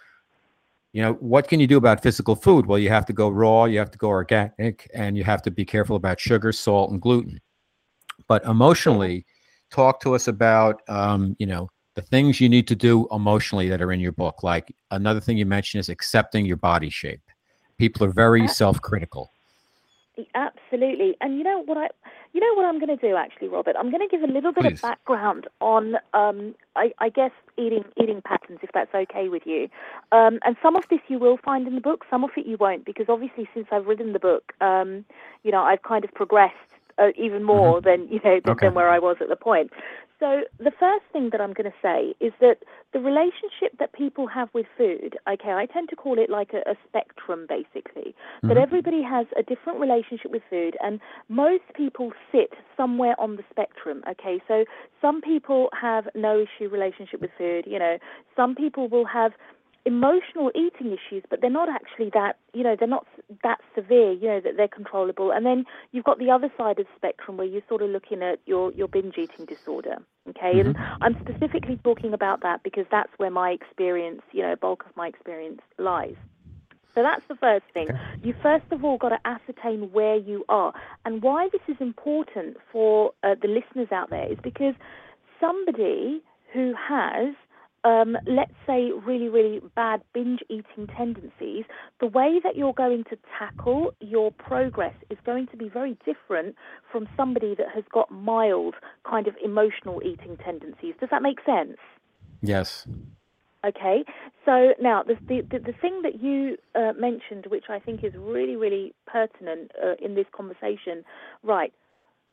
[0.92, 3.64] you know what can you do about physical food well you have to go raw
[3.64, 7.02] you have to go organic and you have to be careful about sugar salt and
[7.02, 7.40] gluten
[8.28, 9.26] but emotionally
[9.74, 13.80] talk to us about um, you know the things you need to do emotionally that
[13.82, 14.42] are in your book.
[14.42, 17.20] Like another thing you mentioned is accepting your body shape.
[17.78, 19.30] People are very self-critical.
[20.34, 21.16] absolutely.
[21.20, 21.88] And you know what i
[22.32, 23.76] you know what i'm going to do actually robert?
[23.78, 24.78] I'm going to give a little bit Please.
[24.78, 29.68] of background on um, I, I, guess eating eating patterns if that's okay with you.
[30.10, 32.56] Um, and some of this you will find in the book some of it you
[32.56, 35.04] won't because obviously since i've written the book um,
[35.44, 37.88] you know i've kind of progressed uh, even more mm-hmm.
[37.88, 38.66] than you know than, okay.
[38.66, 39.70] than, where I was at the point.
[40.20, 42.58] So the first thing that I'm going to say is that
[42.92, 46.70] the relationship that people have with food, okay, I tend to call it like a,
[46.70, 48.14] a spectrum basically.
[48.14, 48.48] Mm-hmm.
[48.48, 53.42] That everybody has a different relationship with food, and most people sit somewhere on the
[53.50, 54.02] spectrum.
[54.08, 54.64] Okay, so
[55.00, 57.64] some people have no issue relationship with food.
[57.66, 57.98] You know,
[58.36, 59.32] some people will have
[59.86, 63.06] emotional eating issues, but they're not actually that, you know, they're not
[63.42, 65.30] that severe, you know, that they're controllable.
[65.30, 68.22] And then you've got the other side of the spectrum where you're sort of looking
[68.22, 69.96] at your, your binge eating disorder.
[70.30, 70.54] Okay.
[70.54, 70.68] Mm-hmm.
[70.68, 74.96] And I'm specifically talking about that because that's where my experience, you know, bulk of
[74.96, 76.16] my experience lies.
[76.94, 77.88] So that's the first thing.
[77.90, 78.00] Okay.
[78.22, 80.72] You first of all got to ascertain where you are.
[81.04, 84.74] And why this is important for uh, the listeners out there is because
[85.40, 87.34] somebody who has
[87.84, 91.64] um, let's say, really, really bad binge eating tendencies,
[92.00, 96.56] the way that you're going to tackle your progress is going to be very different
[96.90, 98.74] from somebody that has got mild
[99.08, 100.94] kind of emotional eating tendencies.
[100.98, 101.76] Does that make sense?
[102.40, 102.86] Yes.
[103.66, 104.04] Okay,
[104.44, 108.56] so now the the, the thing that you uh, mentioned, which I think is really
[108.56, 111.02] really pertinent uh, in this conversation,
[111.42, 111.72] right?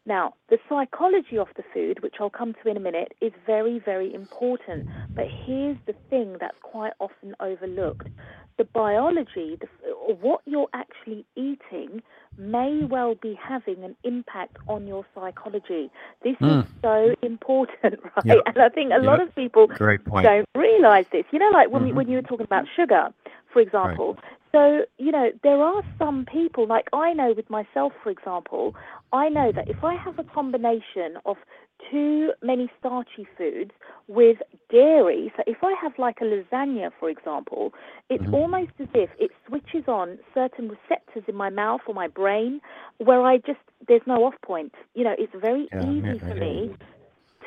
[0.06, 3.80] Now, the psychology of the food, which I'll come to in a minute, is very,
[3.80, 4.88] very important.
[5.14, 8.08] But here's the thing that's quite often overlooked
[8.58, 9.68] the biology, the,
[10.22, 12.02] what you're actually eating,
[12.38, 15.90] may well be having an impact on your psychology.
[16.24, 16.60] This mm.
[16.60, 16.78] is hmm.
[16.82, 18.26] so important, right?
[18.26, 18.38] Yep.
[18.46, 19.04] And I think a yep.
[19.04, 21.24] lot of people don't realize this.
[21.32, 21.90] You know, like when, mm-hmm.
[21.90, 23.10] we, when you were talking about sugar,
[23.52, 24.24] for example, right.
[24.52, 28.76] So, you know, there are some people, like I know with myself, for example,
[29.14, 31.38] I know that if I have a combination of
[31.90, 33.72] too many starchy foods
[34.08, 34.38] with
[34.70, 37.74] dairy, so if I have like a lasagna, for example,
[38.10, 38.36] it's mm-hmm.
[38.36, 42.62] almost as if it switches on certain receptors in my mouth or my brain
[42.98, 44.74] where I just, there's no off point.
[44.94, 46.76] You know, it's very yeah, easy yeah, for me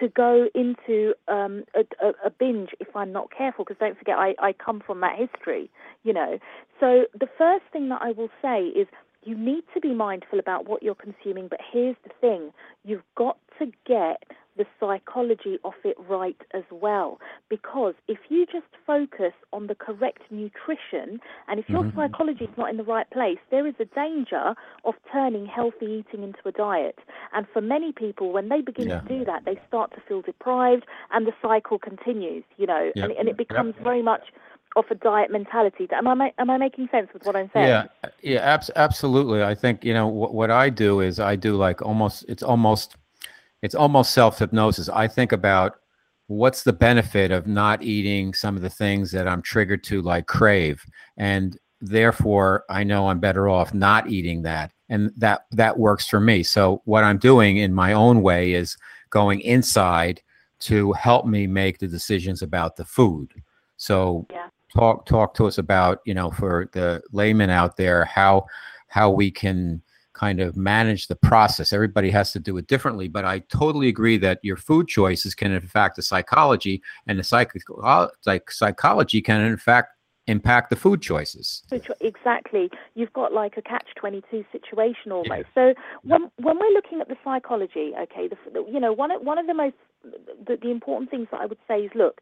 [0.01, 3.65] to go into um, a, a, a, binge if I'm not careful.
[3.65, 5.71] Because don't forget, I, I come from that history,
[6.03, 6.39] you know.
[6.81, 8.89] So the first thing that I will say is
[9.25, 11.49] you need to be mindful about what you're consuming.
[11.49, 12.53] But here's the thing:
[12.85, 14.25] you've got to get
[14.57, 17.19] the psychology of it right as well.
[17.49, 21.99] Because if you just focus on the correct nutrition, and if your mm-hmm.
[21.99, 26.23] psychology is not in the right place, there is a danger of turning healthy eating
[26.23, 26.99] into a diet.
[27.33, 29.01] And for many people, when they begin yeah.
[29.01, 32.45] to do that, they start to feel deprived, and the cycle continues.
[32.57, 33.05] You know, yep.
[33.05, 33.85] and, and, it becomes yep.
[33.85, 34.23] very much
[34.77, 35.89] of a diet mentality.
[35.93, 37.69] Am I am I making sense with what I'm saying?
[37.69, 37.87] Yeah,
[38.23, 39.43] yeah, abs- absolutely.
[39.43, 42.97] I think you know what, what I do is I do like almost it's almost
[43.63, 44.89] it's almost self hypnosis.
[44.89, 45.77] I think about
[46.27, 50.27] what's the benefit of not eating some of the things that I'm triggered to, like
[50.27, 50.85] crave,
[51.17, 56.21] and therefore I know I'm better off not eating that, and that that works for
[56.21, 56.43] me.
[56.43, 58.77] So what I'm doing in my own way is
[59.11, 60.21] going inside
[60.61, 63.31] to help me make the decisions about the food.
[63.77, 64.49] So yeah.
[64.75, 68.47] Talk talk to us about you know for the layman out there how
[68.89, 69.83] how we can
[70.15, 71.73] kind of manage the process.
[71.73, 75.51] Everybody has to do it differently, but I totally agree that your food choices can,
[75.51, 77.53] in fact, the psychology, and the psych-
[78.25, 79.91] like psychology can, in fact,
[80.27, 81.63] impact the food choices.
[82.01, 82.71] Exactly.
[82.95, 85.29] You've got like a catch 22 situation almost.
[85.29, 85.43] Yeah.
[85.55, 89.37] So when, when we're looking at the psychology, okay, the, you know, one of, one
[89.37, 89.75] of the most,
[90.47, 92.21] the, the important things that I would say is look,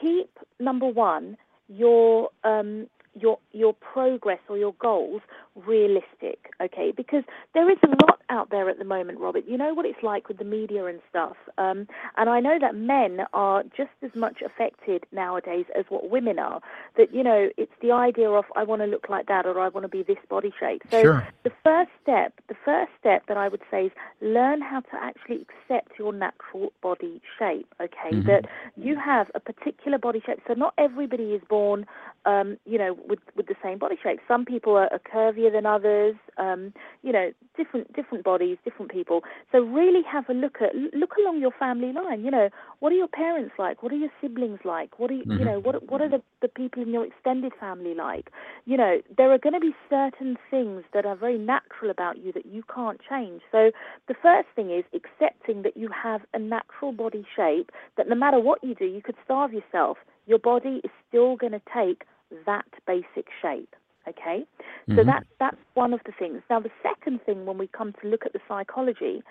[0.00, 1.36] keep number one,
[1.68, 5.22] your um, your your progress or your goals
[5.66, 6.92] realistic, okay?
[6.96, 9.44] Because there is a lot out there at the moment, Robert.
[9.46, 11.36] You know what it's like with the media and stuff.
[11.56, 16.38] Um, and I know that men are just as much affected nowadays as what women
[16.38, 16.60] are.
[16.96, 19.68] That, you know, it's the idea of, I want to look like that or I
[19.68, 20.82] want to be this body shape.
[20.90, 21.26] So Sure.
[21.42, 25.46] the first step, the first step that I would say is learn how to actually
[25.46, 28.12] accept your natural body shape, okay?
[28.12, 28.26] Mhm.
[28.26, 30.40] That you have a particular body shape.
[30.46, 31.86] So not everybody is born,
[32.24, 34.20] um, you know, with, with the same body shape.
[34.28, 39.22] Some people are, are curvier than others, um, you know, different different bodies, different people.
[39.52, 42.24] So really have a look at look along your family line.
[42.24, 42.48] You know,
[42.80, 43.82] what are your parents like?
[43.82, 44.98] What are your siblings like?
[44.98, 45.38] What are you, Mhm.
[45.38, 48.30] you know, what what are the, the people in your extended family like?
[48.64, 52.32] You know, there are going to be certain things that are very natural about you
[52.32, 53.42] that you can't change.
[53.50, 53.70] So
[54.08, 58.38] the first thing is accepting that you have a natural body shape that no matter
[58.40, 59.98] what you do, you could starve yourself.
[60.26, 62.04] Your body is still going to take
[62.46, 63.74] that basic shape.
[64.08, 64.46] Okay,
[64.94, 65.06] so Mhm.
[65.06, 66.42] that that's one of the things.
[66.48, 69.22] Now the second thing, when we come to look at the psychology,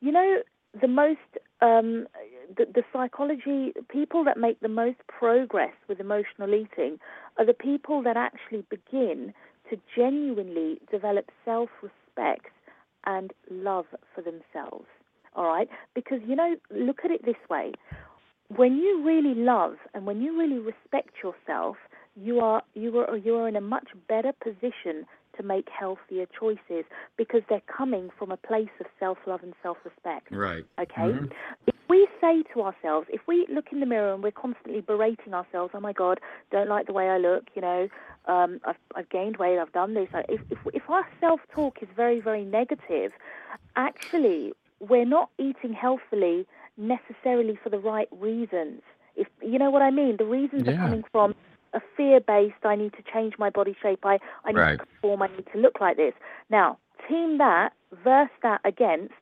[0.00, 0.42] you know,
[0.80, 1.20] the most
[1.62, 2.06] um,
[2.56, 6.98] the, the psychology people that make the most progress with emotional eating
[7.38, 9.32] are the people that actually begin
[9.70, 12.46] to genuinely develop self-respect
[13.04, 14.86] and love for themselves.
[15.34, 17.72] All right, because you know, look at it this way:
[18.54, 21.76] when you really love and when you really respect yourself,
[22.16, 26.84] you are you are you are in a much better position to make healthier choices
[27.18, 30.32] because they're coming from a place of self-love and self-respect.
[30.32, 30.64] Right.
[30.80, 31.12] Okay.
[31.12, 31.30] Mhm.
[31.66, 35.34] If we say to ourselves, if we look in the mirror and we're constantly berating
[35.34, 37.88] ourselves, oh my God, don't like the way I look, you know,
[38.26, 40.08] um, I've, I've gained weight, I've done this.
[40.28, 43.12] If, if, if our self talk is very, very negative,
[43.76, 46.46] actually, we're not eating healthily
[46.78, 48.82] necessarily for the right reasons.
[49.16, 50.72] If you know what I mean, the reasons Yeah.
[50.72, 51.34] are coming from
[51.74, 52.64] a fear based.
[52.64, 54.04] I need to change my body shape.
[54.04, 54.78] I I need Right.
[54.78, 55.22] to conform.
[55.22, 56.14] I need to look like this.
[56.50, 57.72] Now, team that,
[58.04, 59.14] verse that against.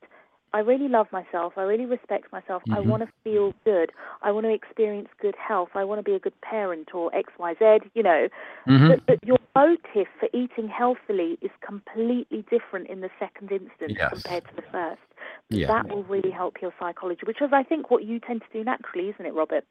[0.52, 1.54] I really love myself.
[1.58, 2.62] I really respect myself.
[2.70, 2.86] I Mhm.
[2.86, 3.90] want to feel good.
[4.22, 5.70] I want to experience good health.
[5.74, 7.90] I want to be a good parent or X, Y, Z.
[7.94, 8.28] You know,
[8.68, 8.88] Mhm.
[8.88, 14.10] that, that your motive for eating healthily is completely different in the second instance Yes.
[14.10, 15.02] compared to the first.
[15.50, 15.66] Yeah.
[15.66, 18.62] That will really help your psychology, which is, I think, what you tend to do
[18.62, 19.64] naturally, isn't it, Robert?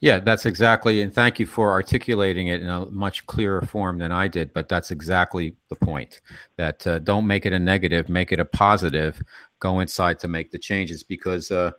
[0.00, 4.10] Yeah, that's exactly, and thank you for articulating it in a much clearer form than
[4.12, 4.52] I did.
[4.52, 6.20] But that's exactly the point.
[6.56, 9.22] That uh, don't make it a negative, make it a positive.
[9.60, 11.70] Go inside to make the changes because, uh,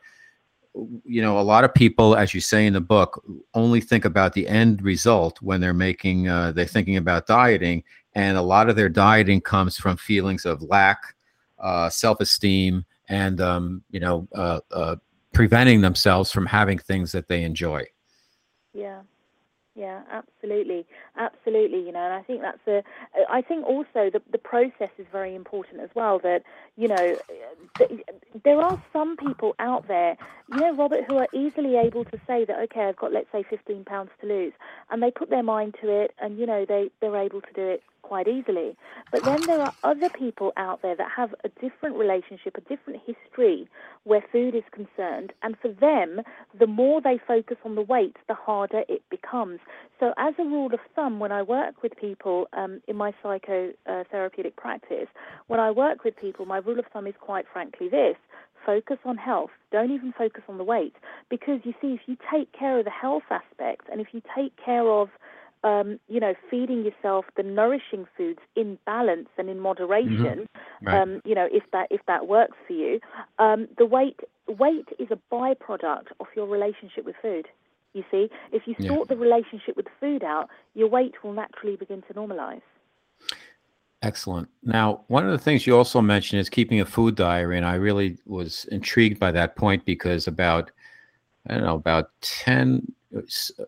[1.04, 4.32] you know, a lot of people, as you say in the book, only think about
[4.32, 8.76] the end result when they're making, uh, they're thinking about dieting, and a lot of
[8.76, 11.14] their dieting comes from feelings of lack,
[11.58, 14.96] uh, self-esteem, and um, you know, uh, uh,
[15.34, 17.84] preventing themselves from having things that they enjoy.
[18.72, 19.02] Yeah,
[19.76, 21.80] yeah, absolutely, absolutely.
[21.80, 22.82] You know, and I think that's a.
[23.28, 26.20] I think also the the process is very important as well.
[26.20, 26.42] That
[26.76, 27.16] you know,
[27.78, 28.00] th-
[28.44, 30.16] there are some people out there,
[30.48, 33.44] you know, Robert, who are easily able to say that okay, I've got let's say
[33.48, 34.52] 15 pounds to lose,
[34.90, 37.62] and they put their mind to it, and you know, they they're able to do
[37.62, 38.76] it quite easily.
[39.10, 43.00] But then there are other people out there that have a different relationship, a different
[43.06, 43.66] history
[44.04, 46.20] where food is concerned, and for them,
[46.58, 49.60] the more they focus on the weight, the harder it becomes.
[49.98, 54.56] So, as a rule of thumb, when I work with people um, in my psychotherapeutic
[54.56, 55.08] practice,
[55.46, 58.16] when I work with people, my rule of thumb is quite frankly this
[58.64, 59.50] focus on health.
[59.72, 60.94] Don't even focus on the weight.
[61.30, 64.52] Because you see, if you take care of the health aspect and if you take
[64.62, 65.08] care of
[65.64, 70.46] um, you know, feeding yourself the nourishing foods in balance and in moderation,
[70.82, 71.00] Right.
[71.00, 73.00] um, you know, if that if that works for you,
[73.38, 77.46] um, the weight weight is a byproduct of your relationship with food.
[77.94, 78.88] You see, if you Yeah.
[78.88, 82.60] sort the relationship with food out, your weight will naturally begin to normalize.
[84.04, 84.46] Excellent.
[84.62, 87.76] Now, one of the things you also mentioned is keeping a food diary, and I
[87.76, 90.70] really was intrigued by that point because about
[91.48, 92.86] I don't know about 10,
[93.16, 93.22] uh,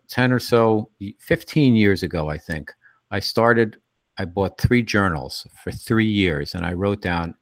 [0.07, 2.71] 10 or so, 15 years ago, I think
[3.09, 3.77] I started.
[4.19, 7.33] I bought three journals for three years, and I wrote down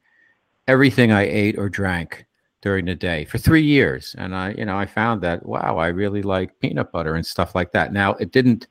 [0.69, 2.25] everything I ate or drank
[2.61, 4.15] during the day for three years.
[4.17, 7.55] And I, you know, I found that wow, I really like peanut butter and stuff
[7.55, 7.91] like that.
[7.91, 8.67] Now, it didn't.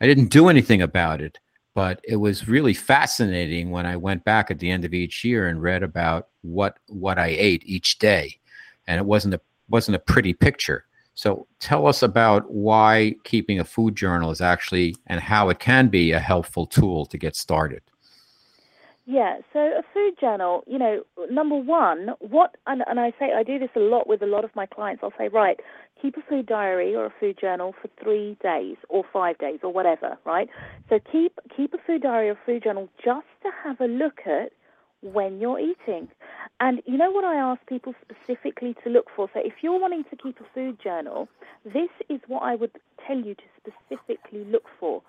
[0.00, 1.40] I didn't do anything about it
[1.76, 5.48] but it was really fascinating when I went back at the end of each year
[5.48, 8.40] and read about what what I ate each day,
[8.88, 10.86] and it wasn't a wasn't a pretty picture.
[11.16, 15.88] So tell us about why keeping a food journal is actually and how it can
[15.88, 17.82] be a helpful tool to get started.
[19.08, 23.44] Yeah, so a food journal, you know, number one, what, and, and I say, I
[23.44, 25.00] do this a lot with a lot of my clients.
[25.04, 25.60] I'll say, right,
[26.02, 29.72] keep a food diary or a food journal for three days or five days or
[29.72, 30.48] whatever, right?
[30.88, 34.50] So keep, keep a food diary or food journal just to have a look at
[35.02, 36.08] when you're eating.
[36.58, 39.30] And you know what I ask people specifically to look for?
[39.32, 41.28] So if you're wanting to keep a food journal,
[41.64, 42.72] this is what I would
[43.06, 45.00] tell you to specifically look for.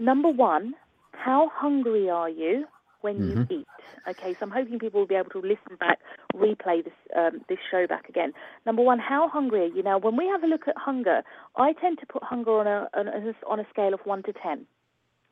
[0.00, 0.74] Number one,
[1.12, 2.66] how hungry are you?
[3.04, 3.50] When Mhm.
[3.50, 3.68] you eat.
[4.08, 6.00] Okay, so I'm hoping people will be able to listen back,
[6.34, 8.32] replay this um, this show back again.
[8.66, 9.82] Number one, how hungry are you?
[9.82, 11.22] Now, when we have a look at hunger,
[11.56, 14.32] I tend to put hunger on a on a, on a scale of one to
[14.32, 14.66] ten.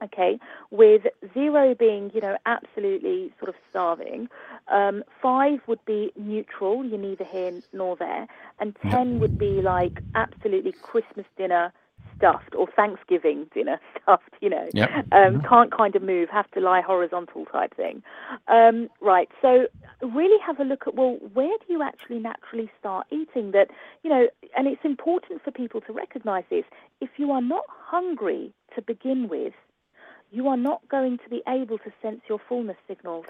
[0.03, 0.39] Okay,
[0.71, 1.03] with
[1.33, 4.29] zero being you know absolutely sort of starving,
[4.69, 8.27] um, five would be neutral, you're neither here nor there,
[8.59, 11.73] and ten would be like absolutely Christmas dinner
[12.23, 14.91] stuffed or Thanksgiving dinner stuffed, you know Yep.
[15.13, 18.03] um, can't kind of move, have to lie horizontal type thing.
[18.49, 19.67] Um, right, so
[20.01, 23.69] really have a look at well, where do you actually naturally start eating that,
[24.03, 26.65] you know, and it's important for people to recognize this.
[27.01, 29.55] If you are not hungry to begin with,
[30.31, 33.27] you are not going to be able to sense your fullness signals.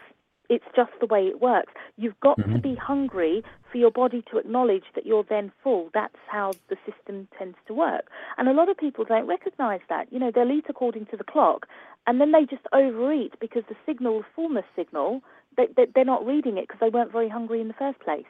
[0.52, 1.72] It's just the way it works.
[1.96, 2.62] You've got to Mhm.
[2.62, 5.88] be hungry for your body to acknowledge that you're then full.
[5.94, 8.10] That's how the system tends to work.
[8.36, 10.12] And a lot of people don't recognize that.
[10.12, 11.66] You know, they'll eat according to the clock
[12.06, 15.22] and then they just overeat because the signal, the fullness signal,
[15.56, 18.26] they, they, they're not reading it because they weren't very hungry in the first place.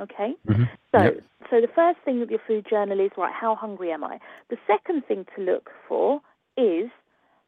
[0.00, 0.34] Okay?
[0.48, 0.68] Mhm.
[0.90, 1.22] So, Yep.
[1.50, 3.32] so the first thing with your food journal is right.
[3.32, 4.18] How hungry am I?
[4.48, 6.20] The second thing to look for
[6.56, 6.90] is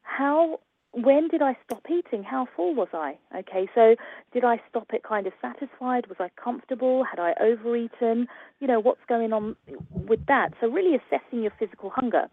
[0.03, 0.59] how.
[0.93, 2.23] When did I stop eating?
[2.23, 3.17] How full was I?
[3.35, 3.95] Okay, so
[4.31, 6.05] did I stop it kind of satisfied?
[6.07, 7.03] Was I comfortable?
[7.03, 8.27] Had I overeaten?
[8.59, 9.55] You know, what's going on
[9.91, 10.53] with that?
[10.61, 12.27] So really assessing your physical hunger.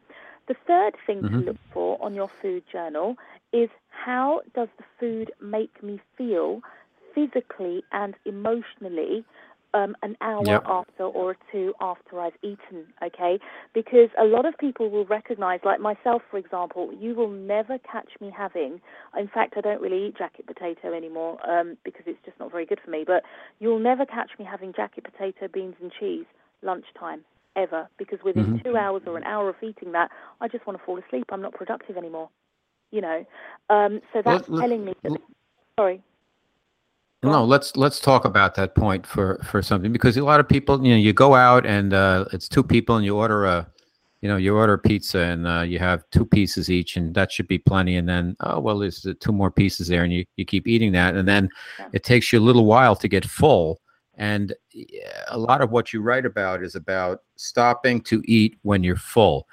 [0.47, 1.47] The third thing to Mhm.
[1.47, 3.17] look for on your food journal
[3.53, 6.61] is how does the food make me feel
[7.15, 9.25] physically and emotionally
[9.75, 10.63] um, an hour Yep.
[10.67, 13.39] after or two after I've eaten, okay?
[13.75, 18.11] Because a lot of people will recognize, like myself, for example, you will never catch
[18.21, 18.81] me having,
[19.19, 22.67] in fact, I don't really eat jacket potato anymore um, because it's just not very
[22.67, 23.23] good for me, but
[23.59, 26.27] you'll never catch me having jacket potato, beans, and cheese
[26.63, 27.25] lunchtime.
[27.57, 28.63] Ever, because within Mhm.
[28.63, 31.25] two hours or an hour of eating that, I just want to fall asleep.
[31.33, 32.31] I'm not productive anymore.
[32.93, 33.27] You know,
[33.69, 35.21] um, so that's let- telling me that.
[35.79, 36.01] Sorry.
[37.23, 40.83] No, let's let's talk about that point for for something because a lot of people,
[40.83, 43.71] you know, you go out and uh, it's two people and you order a,
[44.23, 47.31] you know, you order a pizza and uh, you have two pieces each and that
[47.31, 47.97] should be plenty.
[47.97, 50.93] And then oh well, there's uh, two more pieces there and you you keep eating
[50.93, 51.51] that and then
[51.93, 53.83] it takes you a little while to get full.
[54.15, 54.55] And
[55.29, 59.47] a lot of what you write about is about stopping to eat when you're full.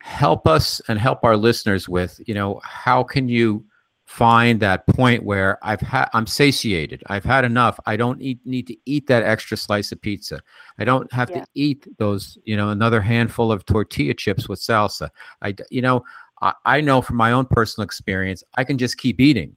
[0.00, 3.64] Help us and help our listeners with, you know, how can you
[4.08, 7.02] find that point where I've had I'm satiated.
[7.08, 7.78] I've had enough.
[7.84, 10.40] I don't eat, need to eat that extra slice of pizza.
[10.78, 11.40] I don't have Yeah.
[11.40, 15.10] to eat those, you know, another handful of tortilla chips with salsa.
[15.42, 16.04] I you know,
[16.40, 19.54] I, I know from my own personal experience, I can just keep eating.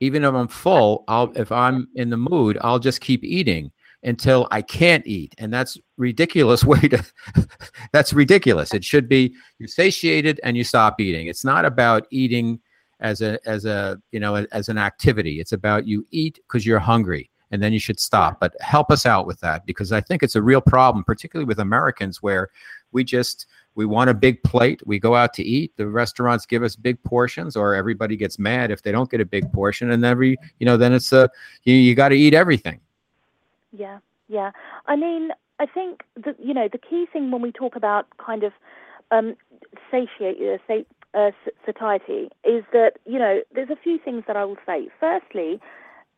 [0.00, 3.70] Even if I'm full, I'll if I'm in the mood, I'll just keep eating
[4.02, 5.34] until I can't eat.
[5.36, 7.04] And that's ridiculous way to
[7.92, 8.72] that's ridiculous.
[8.72, 11.26] It should be you're satiated and you stop eating.
[11.26, 12.60] It's not about eating
[13.00, 15.40] as a as a you know as an activity.
[15.40, 18.38] It's about you eat because you're hungry and then you should stop.
[18.38, 21.58] But help us out with that because i think it's a real problem particularly with
[21.58, 22.50] americans where
[22.92, 24.82] we just we want a big plate.
[24.86, 25.72] We go out to eat.
[25.76, 29.24] The restaurants give us big portions or everybody gets mad if they don't get a
[29.24, 31.30] big portion and every you know then it's a
[31.64, 32.80] you, you got to eat everything.
[33.72, 33.98] Yeah,
[34.28, 34.50] yeah.
[34.86, 35.30] I mean,
[35.60, 38.52] I think that you know the key thing when we talk about kind of
[39.10, 39.36] um,
[39.90, 40.58] satiate, uh,
[41.14, 41.30] uh,
[41.66, 44.88] satiety is that you know there's a few things that I will say.
[44.98, 45.60] Firstly,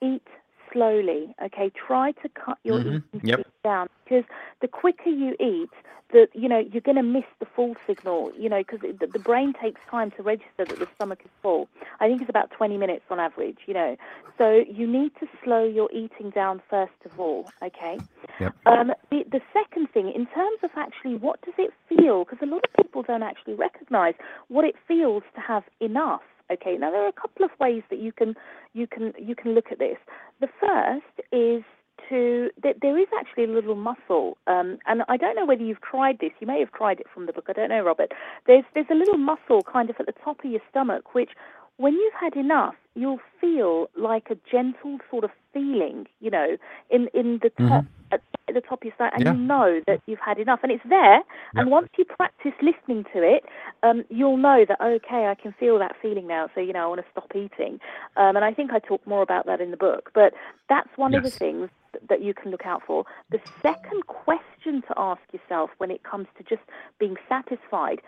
[0.02, 0.26] eat
[0.72, 1.34] slowly.
[1.44, 3.46] Okay, try to cut your Mhm, eating yep.
[3.64, 4.24] down because
[4.60, 5.70] the quicker you eat,
[6.10, 8.32] the you know you're going to miss the full signal.
[8.36, 11.68] You know because the, the brain takes time to register that the stomach is full.
[12.00, 13.58] I think it's about 20 minutes on average.
[13.66, 13.96] You know,
[14.38, 17.52] so you need to slow your eating down first of all.
[17.62, 18.00] Okay.
[18.40, 18.54] Yep.
[18.66, 22.46] Um, the, the second thing, in terms of actually what does it feel, because a
[22.46, 24.14] lot of people don't actually recognize
[24.48, 26.22] what it feels to have enough.
[26.52, 28.34] Okay, now there are a couple of ways that you can
[28.74, 29.96] you can you can look at this.
[30.40, 31.62] The first is
[32.08, 35.80] to that there is actually a little muscle, um, and I don't know whether you've
[35.80, 36.32] tried this.
[36.40, 37.46] You may have tried it from the book.
[37.48, 38.12] I don't know, Robert.
[38.46, 41.30] There's there's a little muscle kind of at the top of your stomach, which
[41.76, 46.56] when you've had enough, you'll feel like a gentle sort of feeling, you know,
[46.90, 48.20] in in the top, at, at
[48.52, 49.32] the top of your stomach, and Yeah.
[49.32, 51.22] you know that you've had enough, and it's there.
[51.54, 53.44] And once you practice listening to it,
[53.82, 56.48] um, you'll know that okay, I can feel that feeling now.
[56.54, 57.80] So you know, I want to stop eating.
[58.16, 60.10] Um, and I think I talk more about that in the book.
[60.14, 60.34] But
[60.68, 61.70] that's one of the things
[62.08, 63.04] that you can look out for.
[63.30, 66.62] The second question to ask yourself when it comes to just
[66.98, 68.00] being satisfied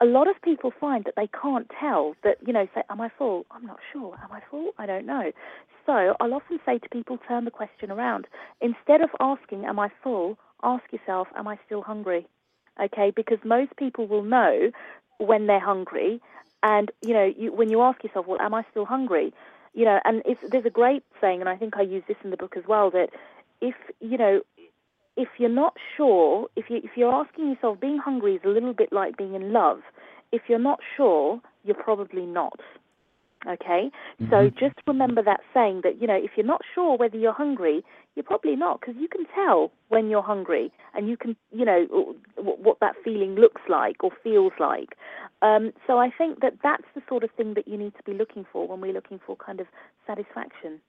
[0.00, 3.08] a lot of people find that they can't tell that, you know, say, Am I
[3.16, 3.46] full?
[3.50, 4.16] I'm not sure.
[4.22, 4.72] Am I full?
[4.78, 5.32] I don't know.
[5.86, 8.26] So I'll often say to people, turn the question around.
[8.60, 10.38] Instead of asking, Am I full?
[10.62, 12.26] ask yourself, Am I still hungry?
[12.82, 14.70] Okay, because most people will know
[15.18, 16.20] when they're hungry.
[16.62, 19.32] And, you know, you, when you ask yourself, Well, am I still hungry?
[19.74, 22.36] You know, and there's a great saying, and I think I use this in the
[22.36, 23.08] book as well, that
[23.60, 24.40] if, you know,
[25.16, 28.72] if you're not sure, if you if you're asking yourself, being hungry is a little
[28.72, 29.80] bit like being in love.
[30.30, 32.58] If you're not sure, you're probably not.
[33.44, 33.90] Okay,
[34.30, 37.84] so just remember that saying that you know if you're not sure whether you're hungry,
[38.14, 42.14] you're probably not because you can tell when you're hungry and you can you know
[42.36, 44.90] what, what that feeling looks like or feels like.
[45.42, 48.16] Um, so I think that that's the sort of thing that you need to be
[48.16, 49.66] looking for when we're looking for kind of
[50.06, 50.80] satisfaction.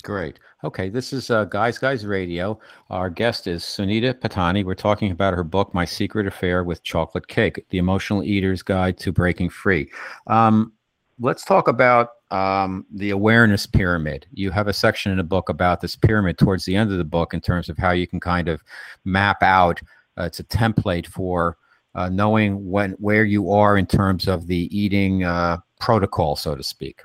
[0.00, 0.38] Great.
[0.64, 2.58] Okay, this is uh, Guys Guys Radio.
[2.88, 4.64] Our guest is Sunita Pattani.
[4.64, 8.96] We're talking about her book, My Secret Affair with Chocolate Cake: The Emotional Eater's Guide
[8.98, 9.90] to Breaking Free.
[10.28, 10.72] Um,
[11.20, 14.26] let's talk about um, the awareness pyramid.
[14.32, 17.04] You have a section in the book about this pyramid towards the end of the
[17.04, 18.62] book in terms of how you can kind of
[19.04, 19.78] map out.
[20.18, 21.58] Uh, it's a template for
[21.94, 26.62] uh, knowing when where you are in terms of the eating uh, protocol, so to
[26.62, 27.02] speak.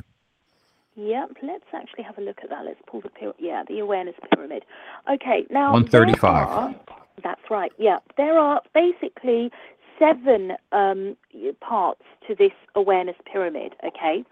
[0.98, 2.66] Yep, let's actually have a look at that.
[2.66, 4.66] Let's pull the pyra- yeah the awareness pyramid.
[5.10, 6.22] Okay, now 135.
[6.22, 6.76] there are-
[7.24, 7.72] that's right.
[7.78, 9.52] Yeah, there are basically
[10.00, 11.16] seven um,
[11.62, 13.76] parts to this awareness pyramid.
[13.86, 14.26] Okay,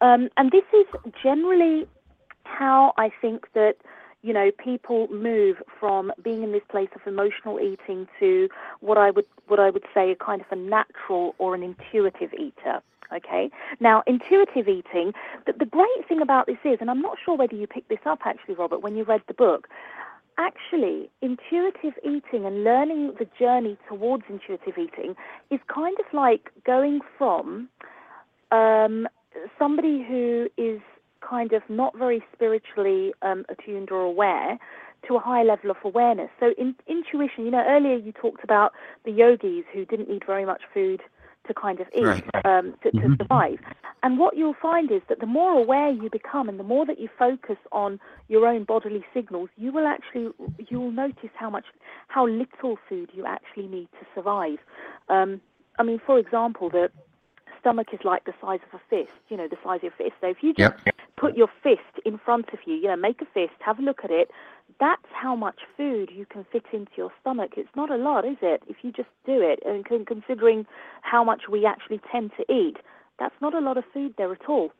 [0.00, 0.86] um, and this is
[1.22, 1.86] generally
[2.44, 3.76] how I think that
[4.22, 8.48] you know people move from being in this place of emotional eating to
[8.80, 12.32] what I would what I would say a kind of a natural or an intuitive
[12.32, 12.80] eater.
[13.14, 13.50] Okay.
[13.80, 15.12] Now, intuitive eating,
[15.46, 18.04] the, the great thing about this is, and I'm not sure whether you picked this
[18.04, 19.68] up actually, Robert, when you read the book,
[20.38, 25.14] actually, intuitive eating and learning the journey towards intuitive eating
[25.50, 27.68] is kind of like going from
[28.52, 29.06] um,
[29.58, 30.80] somebody who is
[31.28, 34.58] kind of not very spiritually um, attuned or aware
[35.06, 36.28] to a high level of awareness.
[36.40, 38.72] So, in, intuition, you know, earlier you talked about
[39.04, 41.00] the yogis who didn't need very much food
[41.46, 42.24] to kind of eat Right.
[42.44, 43.18] um, to, to Mhm.
[43.18, 43.58] survive.
[44.02, 46.98] And what you'll find is that the more aware you become and the more that
[46.98, 50.30] you focus on your own bodily signals, you will actually
[50.68, 51.64] you will notice how much
[52.08, 54.58] how little food you actually need to survive.
[55.08, 55.40] Um,
[55.78, 56.90] I mean, for example, the
[57.60, 59.12] stomach is like the size of a fist.
[59.28, 60.12] You know, the size of your fist.
[60.20, 60.96] So if you just Yep.
[61.16, 64.00] put your fist in front of you, you know, make a fist, have a look
[64.04, 64.30] at it.
[64.78, 67.52] That's how much food you can fit into your stomach.
[67.56, 68.62] It's not a lot, is it?
[68.68, 70.66] If you just do it, and considering
[71.02, 72.76] how much we actually tend to eat,
[73.18, 74.70] that's not a lot of food there at all.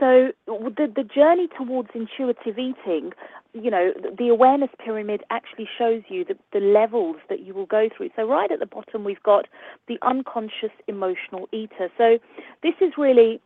[0.00, 3.12] So the the journey towards intuitive eating,
[3.52, 7.88] you know, the, awareness pyramid actually shows you the, the levels that you will go
[7.96, 8.10] through.
[8.16, 9.46] So right at the bottom, we've got
[9.86, 11.88] the unconscious emotional eater.
[11.96, 12.18] So
[12.64, 13.40] this is really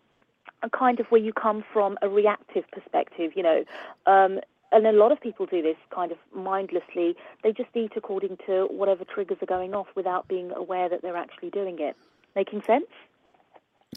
[0.63, 3.65] a kind of where you come from a reactive perspective, you know.
[4.07, 4.41] Um,
[4.73, 7.17] and a lot of people do this kind of mindlessly.
[7.43, 11.17] They just eat according to whatever triggers are going off without being aware that they're
[11.17, 11.97] actually doing it.
[12.37, 12.87] Making sense?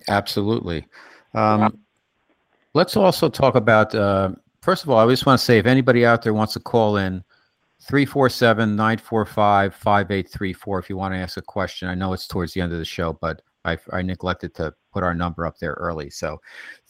[0.08, 0.88] Absolutely.
[1.34, 1.78] Um,
[2.74, 6.06] let's also talk about, uh, first of all, I just want to say if anybody
[6.06, 7.24] out there wants to call in,
[7.82, 11.88] 347 945 5834 if you want to ask a question.
[11.88, 15.04] I know it's towards the end of the show, but I, I neglected to put
[15.04, 16.10] our number up there early.
[16.10, 16.40] So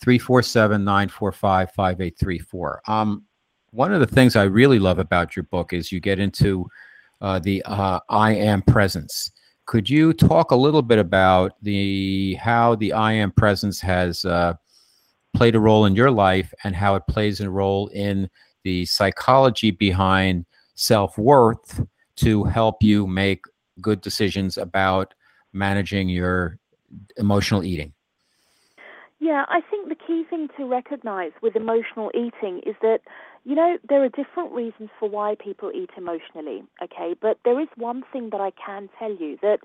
[0.01, 2.81] 347 945 5834.
[2.87, 3.23] Um,
[3.71, 6.69] one of the things I really love about your book is you get into
[7.21, 9.31] uh, the uh, I am presence.
[9.65, 14.53] Could you talk a little bit about the how the I am presence has uh,
[15.33, 18.29] played a role in your life and how it plays a role in
[18.63, 20.45] the psychology behind
[20.75, 21.81] self worth
[22.17, 23.45] to help you make
[23.79, 25.13] good decisions about
[25.53, 26.59] managing your
[27.17, 27.93] emotional eating?
[29.19, 33.01] Yeah, I think the key thing to recognize with emotional eating is that,
[33.43, 37.15] you know, there are different reasons for why people eat emotionally, okay?
[37.19, 39.59] But there is one thing that I can tell you that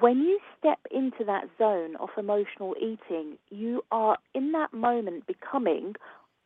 [0.00, 5.94] when you step into that zone of emotional eating, you are in that moment becoming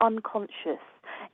[0.01, 0.81] unconscious.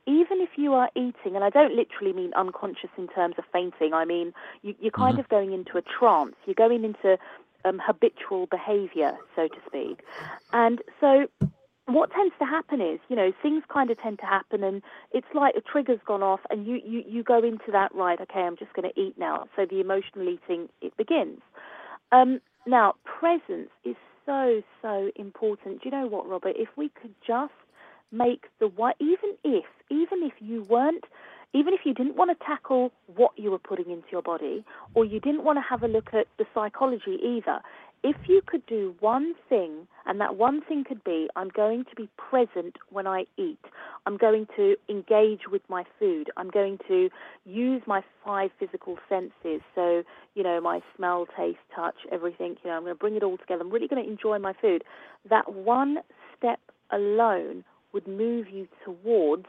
[0.05, 3.93] Even if you are eating, and I don't literally mean unconscious in terms of fainting,
[3.93, 5.19] I mean you, you're kind Mhm.
[5.19, 7.17] of going into a trance, you're going into
[7.65, 10.01] um, habitual behavior, so to speak.
[10.53, 11.27] And so
[11.87, 14.81] what tends to happen is, you know, things kind of tend to happen, and
[15.13, 18.19] it's like a trigger's gone off, and you you you go into that right.
[18.21, 19.45] Okay, I'm just going to eat now.
[19.55, 21.39] So the emotional eating it begins.
[22.11, 25.81] Um, now, presence is so so important.
[25.81, 26.55] Do you know what, Robert?
[26.57, 27.53] If we could just
[28.11, 31.05] make the what, even if even if you weren't
[31.53, 34.63] even if you didn't want to tackle what you were putting into your body
[34.93, 37.61] or you didn't want to have a look at the psychology either,
[38.03, 41.95] if you could do one thing, and that one thing could be, I'm going to
[41.95, 43.59] be present when I eat.
[44.05, 46.29] I'm going to engage with my food.
[46.37, 47.09] I'm going to
[47.45, 49.61] use my five physical senses.
[49.75, 50.03] So,
[50.35, 52.55] you know, my smell, taste, touch, everything.
[52.63, 53.61] You know, I'm going to bring it all together.
[53.61, 54.83] I'm really going to enjoy my food.
[55.29, 55.97] That one
[56.37, 56.59] step
[56.91, 59.45] alone would move you towards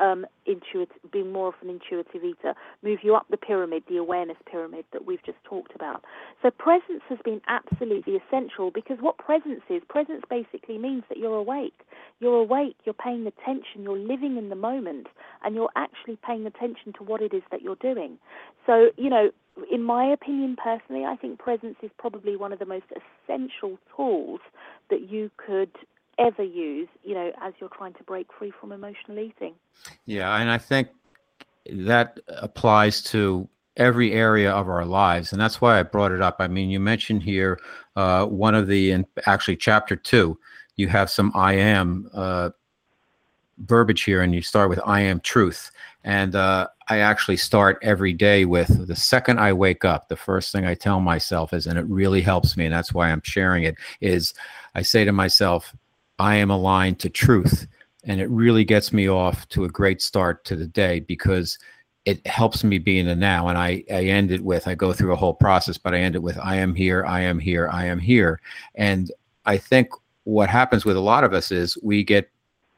[0.00, 4.36] um, intuitive, being more of an intuitive eater, move you up the pyramid, the awareness
[4.50, 6.04] pyramid that we've just talked about.
[6.42, 11.36] So presence has been absolutely essential because what presence is, presence basically means that you're
[11.36, 11.80] awake.
[12.20, 15.06] You're awake, you're paying attention, you're living in the moment,
[15.44, 18.18] and you're actually paying attention to what it is that you're doing.
[18.66, 19.30] So, you know,
[19.70, 24.40] in my opinion personally, I think presence is probably one of the most essential tools
[24.90, 25.70] that you could
[26.18, 29.54] ever use, you know, as you're trying to break free from emotional eating.
[30.06, 30.88] Yeah, and I think
[31.70, 36.36] that applies to every area of our lives, and that's why I brought it up.
[36.38, 37.58] I mean, you mentioned here
[37.96, 40.38] uh, one of the, in actually chapter two,
[40.76, 42.50] you have some I am uh,
[43.58, 45.70] verbiage here, and you start with I am truth.
[46.06, 50.52] And uh, I actually start every day with the second I wake up, the first
[50.52, 53.64] thing I tell myself is, and it really helps me, and that's why I'm sharing
[53.64, 54.34] it, is
[54.74, 55.74] I say to myself,
[56.24, 57.66] I am aligned to truth.
[58.04, 61.58] And it really gets me off to a great start to the day because
[62.06, 63.48] it helps me be in the now.
[63.48, 66.14] And I, I end it with, I go through a whole process, but I end
[66.14, 68.40] it with, I am here, I am here, I am here.
[68.74, 69.12] And
[69.44, 69.90] I think
[70.24, 72.30] what happens with a lot of us is we get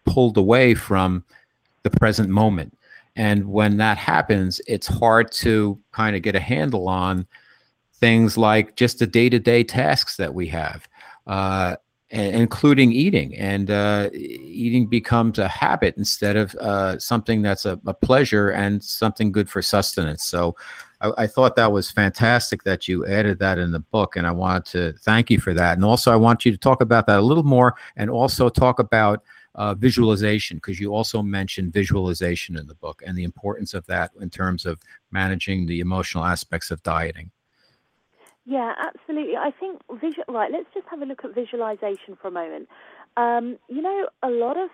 [0.07, 1.25] pulled away from
[1.85, 2.77] the present moment.
[3.15, 7.29] And when that happens, it's hard to kind of get a handle on
[7.95, 10.89] things like just the day to day tasks that we have.
[11.29, 11.77] Uh,
[12.17, 13.37] including eating.
[13.37, 18.83] And uh, eating becomes a habit instead of uh, something that's a, a, pleasure and
[18.83, 20.25] something good for sustenance.
[20.25, 20.57] So
[21.01, 24.17] I, I, thought that was fantastic that you added that in the book.
[24.17, 25.77] And I wanted to thank you for that.
[25.77, 28.79] And also, I want you to talk about that a little more and also talk
[28.79, 29.23] about.
[29.59, 34.11] Uh, visualization, because you also mentioned visualization in the book and the importance of that
[34.21, 34.79] in terms of
[35.13, 37.31] managing the emotional aspects of dieting.
[38.47, 39.37] Yeah, absolutely.
[39.37, 40.25] I think visual.
[40.29, 42.69] Right, let's just have a look at visualization for a moment.
[43.17, 44.71] Um, you know, a lot of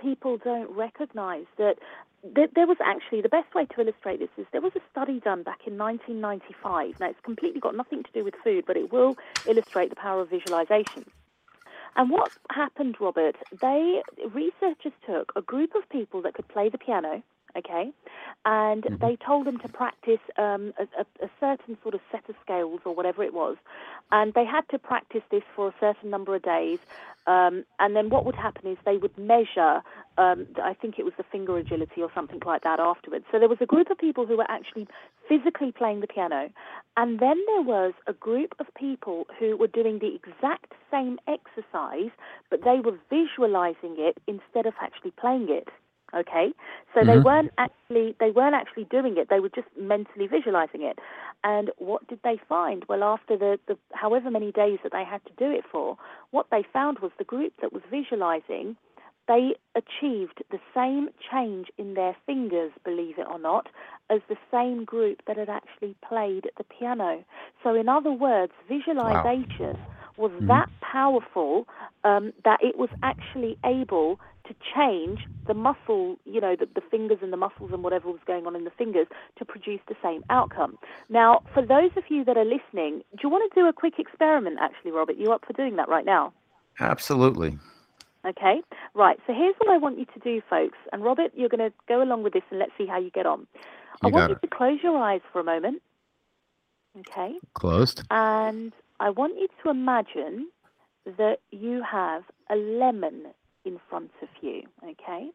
[0.00, 1.76] people don't recognise that
[2.22, 5.42] there was actually the best way to illustrate this is there was a study done
[5.42, 7.00] back in 1995.
[7.00, 9.16] Now, it's completely got nothing to do with food, but it will
[9.46, 11.04] illustrate the power of visualization.
[11.96, 13.36] And what happened, Robert?
[13.60, 14.02] They
[14.32, 17.22] researchers took a group of people that could play the piano
[17.56, 17.92] okay?
[18.44, 19.04] And mm-hmm.
[19.04, 22.80] they told them to practice um, a, a, a, certain sort of set of scales
[22.84, 23.56] or whatever it was.
[24.12, 26.78] And they had to practice this for a certain number of days.
[27.26, 29.82] Um, and then what would happen is they would measure,
[30.16, 33.26] um, I think it was the finger agility or something like that afterwards.
[33.30, 34.88] So there was a group of people who were actually
[35.28, 36.50] physically playing the piano.
[36.96, 42.10] And then there was a group of people who were doing the exact same exercise,
[42.50, 45.68] but they were visualizing it instead of actually playing it.
[46.14, 46.52] Okay,
[46.92, 47.08] so mm-hmm.
[47.08, 50.98] they weren't actually they weren't actually doing it; they were just mentally visualizing it.
[51.44, 52.84] And what did they find?
[52.88, 55.96] Well, after the, the however many days that they had to do it for,
[56.30, 58.76] what they found was the group that was visualizing,
[59.28, 63.68] they achieved the same change in their fingers, believe it or not,
[64.10, 67.24] as the same group that had actually played the piano.
[67.62, 69.99] So, in other words, visualization wow.
[70.20, 70.46] Was mm-hmm.
[70.48, 71.66] that powerful
[72.04, 77.18] um, that it was actually able to change the muscle, you know, the, the fingers
[77.22, 79.06] and the muscles and whatever was going on in the fingers
[79.38, 80.76] to produce the same outcome.
[81.08, 83.94] Now, for those of you that are listening, do you want to do a quick
[83.98, 85.16] experiment, actually, Robert?
[85.16, 86.32] You up for doing that right now?
[86.80, 87.58] Absolutely.
[88.26, 88.60] Okay,
[88.94, 89.18] right.
[89.26, 90.78] So here's what I want you to do, folks.
[90.92, 93.26] And Robert, you're going to go along with this and let's see how you get
[93.26, 93.46] on.
[94.02, 95.80] You I want you to close your eyes for a moment.
[96.98, 97.34] Okay.
[97.54, 98.02] Closed.
[98.10, 100.48] And I want you to imagine
[101.06, 103.28] that you have a lemon
[103.64, 104.62] in front of you.
[104.84, 105.30] Okay,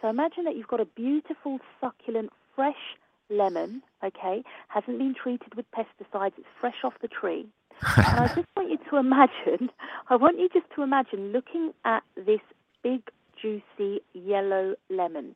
[0.00, 2.74] so imagine that you've got a beautiful, succulent, fresh
[3.30, 3.82] lemon.
[4.04, 6.32] Okay, hasn't been treated with pesticides.
[6.36, 7.46] It's fresh off the tree.
[7.96, 9.70] and I just want you to imagine.
[10.10, 12.40] I want you just to imagine looking at this
[12.82, 13.00] big,
[13.40, 15.34] juicy yellow lemon,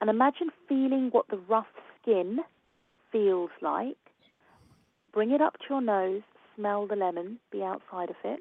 [0.00, 1.66] and imagine feeling what the rough
[2.00, 2.38] skin
[3.12, 3.96] feels like.
[5.12, 6.22] Bring it up to your nose.
[6.58, 7.38] Smell the lemon.
[7.52, 8.40] Be outside of it.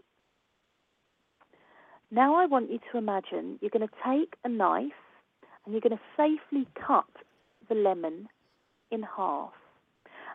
[2.10, 4.92] Now I want you to imagine you're going to take a knife
[5.64, 7.06] and you're going to safely cut
[7.70, 8.28] the lemon
[8.90, 9.52] in half.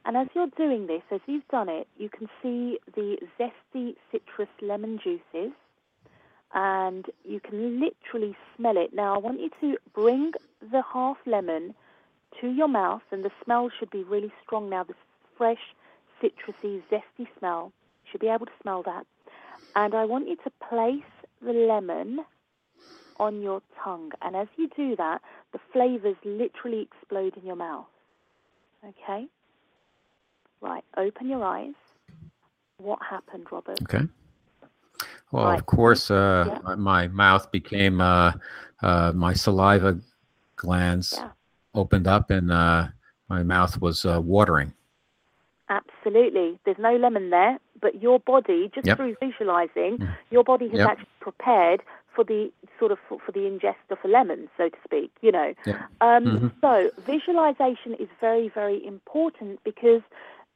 [0.04, 4.48] And as you're doing this, as you've done it, you can see the zesty citrus
[4.60, 5.52] lemon juices
[6.54, 8.92] and you can literally smell it.
[8.92, 11.74] Now, I want you to bring the half lemon
[12.40, 14.84] to your mouth, and the smell should be really strong now.
[14.84, 14.96] This
[15.36, 15.74] fresh,
[16.22, 17.72] citrusy, zesty smell.
[18.04, 19.06] You should be able to smell that.
[19.74, 21.02] And I want you to place
[21.40, 22.20] the lemon
[23.18, 24.10] on your tongue.
[24.22, 25.20] And as you do that,
[25.52, 27.86] the flavors literally explode in your mouth.
[28.84, 29.26] Okay?
[30.60, 31.74] Right, open your eyes.
[32.78, 33.80] What happened, Robert?
[33.82, 34.06] Okay.
[35.30, 35.58] Well, Right.
[35.58, 36.74] of course, uh, Yeah.
[36.76, 38.32] my, mouth became, uh,
[38.82, 39.98] uh, my saliva
[40.56, 41.30] glands Yeah.
[41.74, 42.88] opened up and uh,
[43.28, 44.74] my mouth was uh, watering.
[46.04, 46.58] Absolutely.
[46.64, 48.96] There's no lemon there, but your body, just Yep.
[48.96, 50.08] through visualizing, Mm.
[50.30, 50.88] your body has Yep.
[50.90, 51.82] actually prepared
[52.14, 55.10] for the sort of for, for the ingest of a lemon, so to speak.
[55.20, 55.54] You know.
[55.64, 55.86] Yeah.
[56.00, 56.52] Um, Mhm.
[56.60, 60.02] So visualization is very, very important because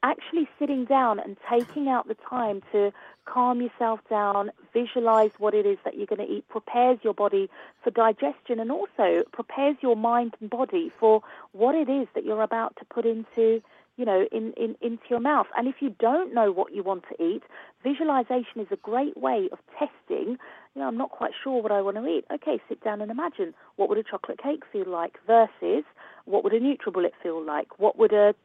[0.03, 2.91] actually sitting down and taking out the time to
[3.25, 7.49] calm yourself down, visualize what it is that you're going to eat, prepares your body
[7.81, 11.23] for digestion and also prepares your mind and body for
[11.53, 13.61] what it is that you're about to put into
[13.97, 15.47] you know, in, in, into your mouth.
[15.57, 17.41] And if you don't know what you want to eat,
[17.83, 20.37] visualization is a great way of testing.
[20.75, 22.25] You know, I'm not quite sure what I want to eat.
[22.31, 25.83] Okay, sit down and imagine what would a chocolate cake feel like versus
[26.25, 27.79] what would a NutriBullet feel like?
[27.79, 28.35] What would a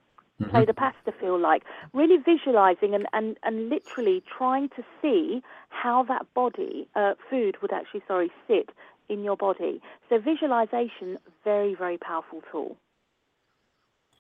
[0.51, 1.65] plate of pasta feel like?
[1.93, 7.73] Really visualizing and, and, and literally trying to see how that body, uh, food would
[7.73, 8.71] actually, sorry, sit
[9.11, 9.83] in your body.
[10.09, 12.77] So visualization, very, very powerful tool.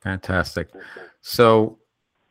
[0.03, 0.69] Fantastic.
[1.21, 1.79] So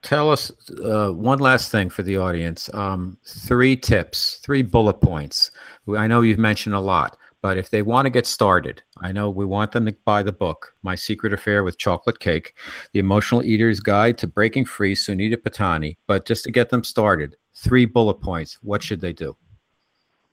[0.02, 0.52] tell us
[0.84, 2.70] uh, one last thing for the audience.
[2.74, 5.52] Um, three tips, three bullet points.
[5.96, 9.30] I know you've mentioned a lot, but if they want to get started, I know
[9.30, 12.56] we want them to buy the book, My Secret Affair with Chocolate Cake,
[12.94, 15.98] The Emotional Eater's Guide to Breaking Free, Sunita Pattani.
[16.08, 18.58] But just to get them started, three bullet points.
[18.62, 19.36] What should they do?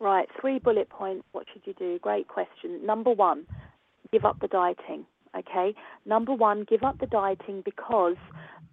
[0.00, 1.24] Right, three bullet points.
[1.32, 1.98] What should you do?
[2.00, 2.84] Great question.
[2.84, 3.46] Number one,
[4.12, 5.06] give up the dieting.
[5.38, 5.74] Okay.
[6.04, 8.16] Number one, give up the dieting because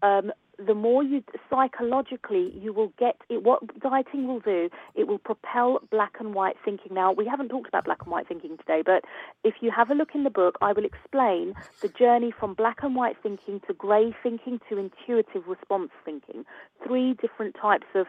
[0.01, 3.43] um, the more you psychologically you will get it.
[3.43, 6.93] What dieting will do, it will propel black and white thinking.
[6.93, 9.03] Now we haven't talked about black and white thinking today, but
[9.43, 12.77] if you have a look in the book, I will explain the journey from black
[12.81, 16.45] and white thinking to grey thinking to intuitive response thinking.
[16.85, 18.07] Three different types of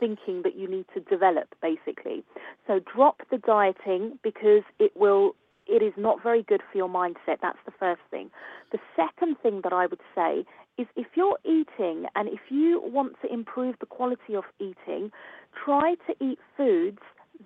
[0.00, 2.24] thinking that you need to develop basically.
[2.66, 5.36] So drop the dieting because it will
[5.66, 7.38] it is not very good for your mindset.
[7.42, 8.30] That's the first thing.
[8.72, 10.44] The second thing that I would say
[10.76, 15.10] is if you're eating and if you want to improve the quality of eating,
[15.64, 16.98] try to eat foods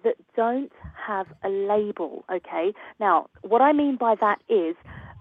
[0.04, 0.72] that don't
[1.06, 2.72] have a label, okay?
[3.00, 4.76] Now, what I mean by that is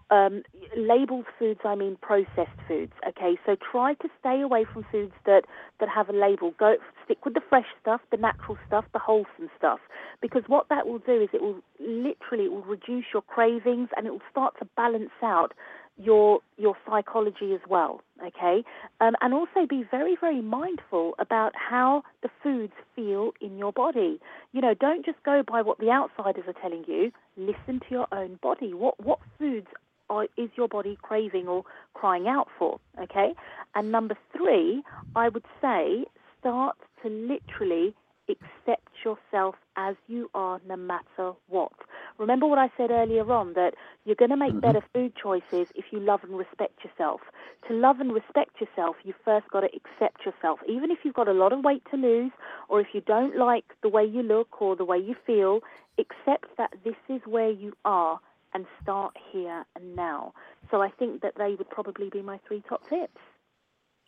[0.09, 0.43] um,
[0.77, 2.93] labeled foods, I mean processed foods.
[3.07, 5.43] Okay, so try to stay away from foods that
[5.79, 6.53] that have a label.
[6.57, 9.79] Go stick with the fresh stuff, the natural stuff, the wholesome stuff,
[10.21, 14.07] because what that will do is it will literally it will reduce your cravings and
[14.07, 15.53] it will start to balance out
[15.97, 18.01] your your psychology as well.
[18.25, 18.63] Okay,
[19.01, 24.19] um, and also be very very mindful about how the foods feel in your body.
[24.53, 27.11] You know, don't just go by what the outsiders are telling you.
[27.35, 28.73] Listen to your own body.
[28.73, 29.67] What what foods
[30.09, 32.79] are, is your body craving or crying out for?
[33.01, 33.33] Okay.
[33.75, 34.83] And number three,
[35.15, 36.05] I would say
[36.39, 37.93] start to literally
[38.29, 41.71] accept yourself as you are no matter what.
[42.17, 43.73] Remember what I said earlier on that
[44.05, 44.59] you're going to make mm-hmm.
[44.59, 47.21] better food choices if you love and respect yourself.
[47.67, 50.59] To love and respect yourself, you first got to accept yourself.
[50.67, 52.31] Even if you've got a lot of weight to lose
[52.69, 55.59] or if you don't like the way you look or the way you feel,
[55.97, 58.19] accept that this is where you are
[58.57, 60.33] and start here and now.
[60.71, 63.19] So I think that they would probably be my three top tips.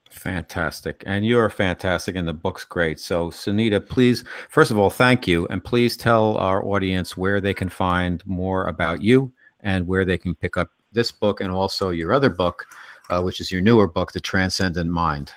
[0.10, 1.04] Fantastic.
[1.06, 3.00] And you're fantastic, and the book's great.
[3.00, 5.46] So, Sunita, please, first of all, thank you.
[5.52, 10.18] And please tell our audience where they can find more about you and where they
[10.18, 12.66] can pick up this book and also your other book,
[13.12, 15.32] uh, which is your newer book, The Transcendent Mind.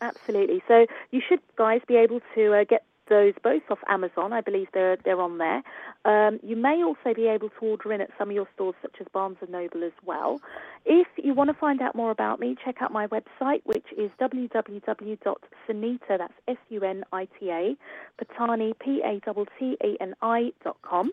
[0.00, 0.62] Absolutely.
[0.66, 4.32] So you should, guys, be able to uh, get those both off Amazon.
[4.32, 5.62] I believe they're they're on there.
[6.04, 8.96] Um, you may also be able to order in at some of your stores, such
[9.00, 10.40] as Barnes and Noble, as well.
[10.84, 14.10] If you want to find out more about me, check out my website, which is
[14.20, 16.08] www.sunita.
[16.08, 17.76] That's S-U-N-I-T-A,
[18.20, 21.12] Pattani, P-A-T-T-A-N-I dot com.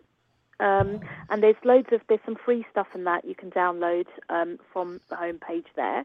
[0.60, 4.58] Um, and there's loads of there's some free stuff in that you can download um,
[4.72, 6.04] from the homepage there.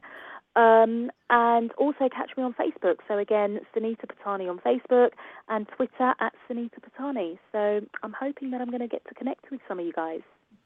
[0.55, 2.97] Um, and also catch me on Facebook.
[3.07, 5.09] So again, Sunita Pattani on Facebook
[5.49, 7.37] and Twitter at Sunita Pattani.
[7.51, 10.21] So I'm hoping that I'm going to get to connect with some of you guys.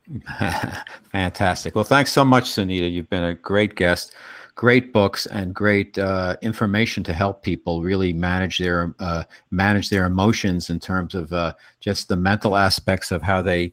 [1.11, 1.75] Fantastic.
[1.75, 2.91] Well, thanks so much, Sunita.
[2.91, 4.15] You've been a great guest,
[4.55, 10.05] great books, and great uh, information to help people really manage their uh, manage their
[10.05, 13.71] emotions in terms of uh, just the mental aspects of how they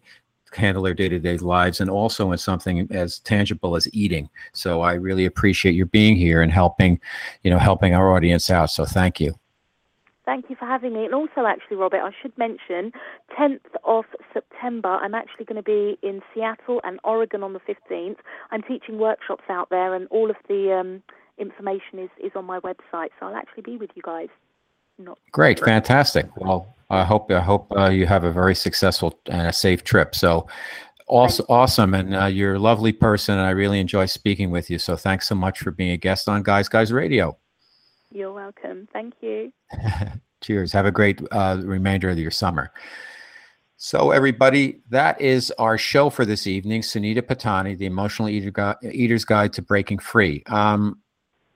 [0.54, 5.24] handle their day-to-day lives and also in something as tangible as eating so i really
[5.24, 7.00] appreciate your being here and helping
[7.42, 9.34] you know helping our audience out so thank you
[10.26, 11.04] Thank you for having me.
[11.04, 12.90] And also, actually, Robert, I should mention
[13.38, 18.16] 10th of September, I'm actually going to be in Seattle and Oregon on the 15th.
[18.50, 21.02] I'm teaching workshops out there, and all of the um,
[21.38, 23.10] information is, is on my website.
[23.20, 24.28] So I'll actually be with you guys.
[24.98, 26.26] Not Great, fantastic.
[26.36, 30.14] Well, I hope I hope uh, you have a very successful and a safe trip.
[30.14, 30.46] So,
[31.08, 34.78] also awesome, and uh, you're a lovely person, and I really enjoy speaking with you.
[34.78, 37.36] So, thanks so much for being a guest on Guys Guys Radio.
[38.12, 38.88] You're welcome.
[38.92, 39.52] Thank you.
[40.42, 40.72] Cheers.
[40.72, 42.72] Have a great uh, remainder of your summer.
[43.76, 46.82] So, everybody, that is our show for this evening.
[46.82, 50.42] Sunita Pattani, the Emotional Eater Eater's Guide to Breaking Free.
[50.46, 51.00] Um,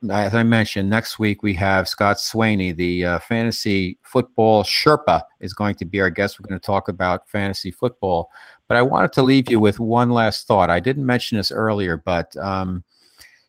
[0.09, 5.53] as I mentioned, next week we have Scott Swaney, the uh, fantasy football Sherpa, is
[5.53, 6.41] going to be our guest.
[6.41, 8.31] We're going to talk about fantasy football.
[8.67, 10.71] But I wanted to leave you with one last thought.
[10.71, 12.83] I didn't mention this earlier, but um,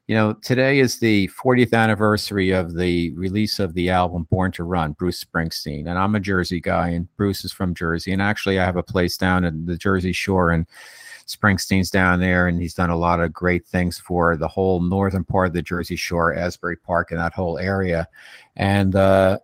[0.07, 4.65] you know, today is the 40th anniversary of the release of the album Born to
[4.65, 5.87] Run, Bruce Springsteen.
[5.87, 8.11] And I'm a Jersey guy, and Bruce is from Jersey.
[8.11, 10.65] And actually, I have a place down in the Jersey Shore, and
[11.35, 15.23] Springsteen's down there, and he's done a lot of great things for the whole northern
[15.23, 18.07] part of the Jersey Shore, Asbury Park, and that whole area.
[18.55, 19.39] And uh,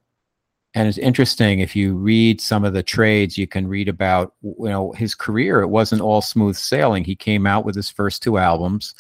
[0.74, 4.70] and it's interesting if you read some of the trades, you can read about you
[4.70, 5.62] know his career.
[5.62, 7.04] It wasn't all smooth sailing.
[7.04, 8.94] He came out with his first two albums,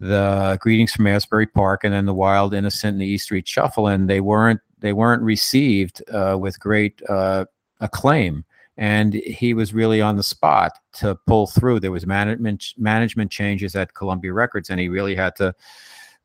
[0.00, 3.88] the Greetings from Asbury Park, and then the Wild Innocent and the E Street Shuffle,
[3.88, 7.44] and they weren't they weren't received uh, with great uh,
[7.80, 8.44] acclaim
[8.76, 11.80] and he was really on the spot to pull through.
[11.80, 15.54] There was management management changes at Columbia Records, and he really had to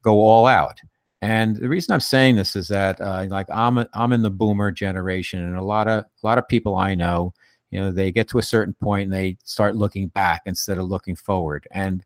[0.02, 0.80] go all out.
[1.22, 4.30] And the reason I'm saying this is that, uh, like, I'm a, I'm in the
[4.30, 7.34] boomer generation, and a lot of a lot of people I know,
[7.72, 10.88] you know, they get to a certain point and they start looking back instead of
[10.88, 11.68] looking forward.
[11.72, 12.06] And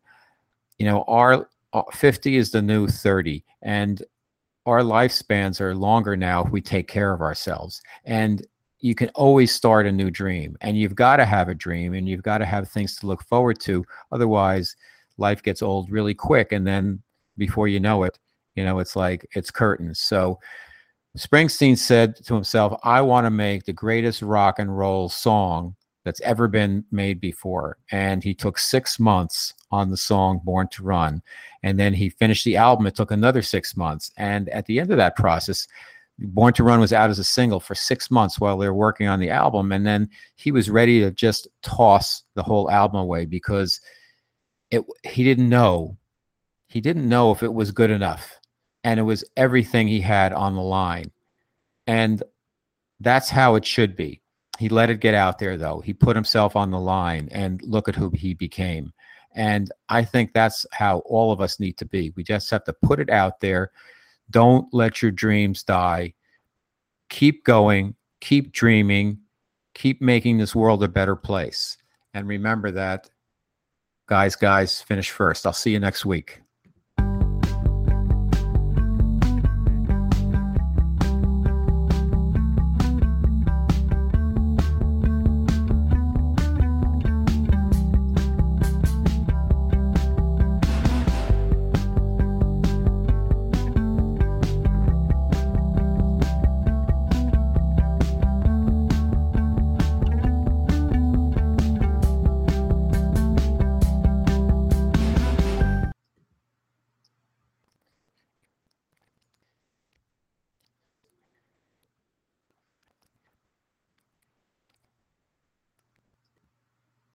[0.78, 4.02] you know, our uh, 50 is the new 30, and
[4.66, 7.80] our lifespans are longer now if we take care of ourselves.
[8.04, 8.46] And
[8.84, 12.06] you can always start a new dream and you've got to have a dream and
[12.06, 13.82] you've got to have things to look forward to
[14.12, 14.76] otherwise
[15.16, 17.00] life gets old really quick and then
[17.38, 18.18] before you know it
[18.56, 20.00] you know it's like it's curtains.
[20.00, 20.38] So
[21.16, 25.74] springsteen said to himself i want to make the greatest rock and roll song
[26.04, 30.82] that's ever been made before and he took six months on the song born to
[30.82, 31.22] run
[31.62, 34.90] and then he finished the album it took another six months and at the end
[34.90, 35.68] of that process
[36.18, 39.08] Born to Run was out as a single for six months while they were working
[39.08, 39.72] on the album.
[39.72, 43.80] And then he was ready to just toss the whole album away because
[44.70, 45.96] it he didn't know.
[46.68, 48.38] He didn't know if it was good enough.
[48.84, 51.10] And it was everything he had on the line.
[51.86, 52.22] And
[53.00, 54.20] that's how it should be.
[54.58, 55.80] He let it get out there though.
[55.80, 58.92] He put himself on the line and look at who he became.
[59.34, 62.12] And I think that's how all of us need to be.
[62.14, 63.72] We just have to put it out there
[64.30, 66.14] don't let your dreams die.
[67.10, 69.18] Keep going, keep dreaming,
[69.74, 71.76] keep making this world a better place.
[72.14, 73.10] And remember that,
[74.06, 75.46] guys, guys, finish first.
[75.46, 76.43] I'll see you next week.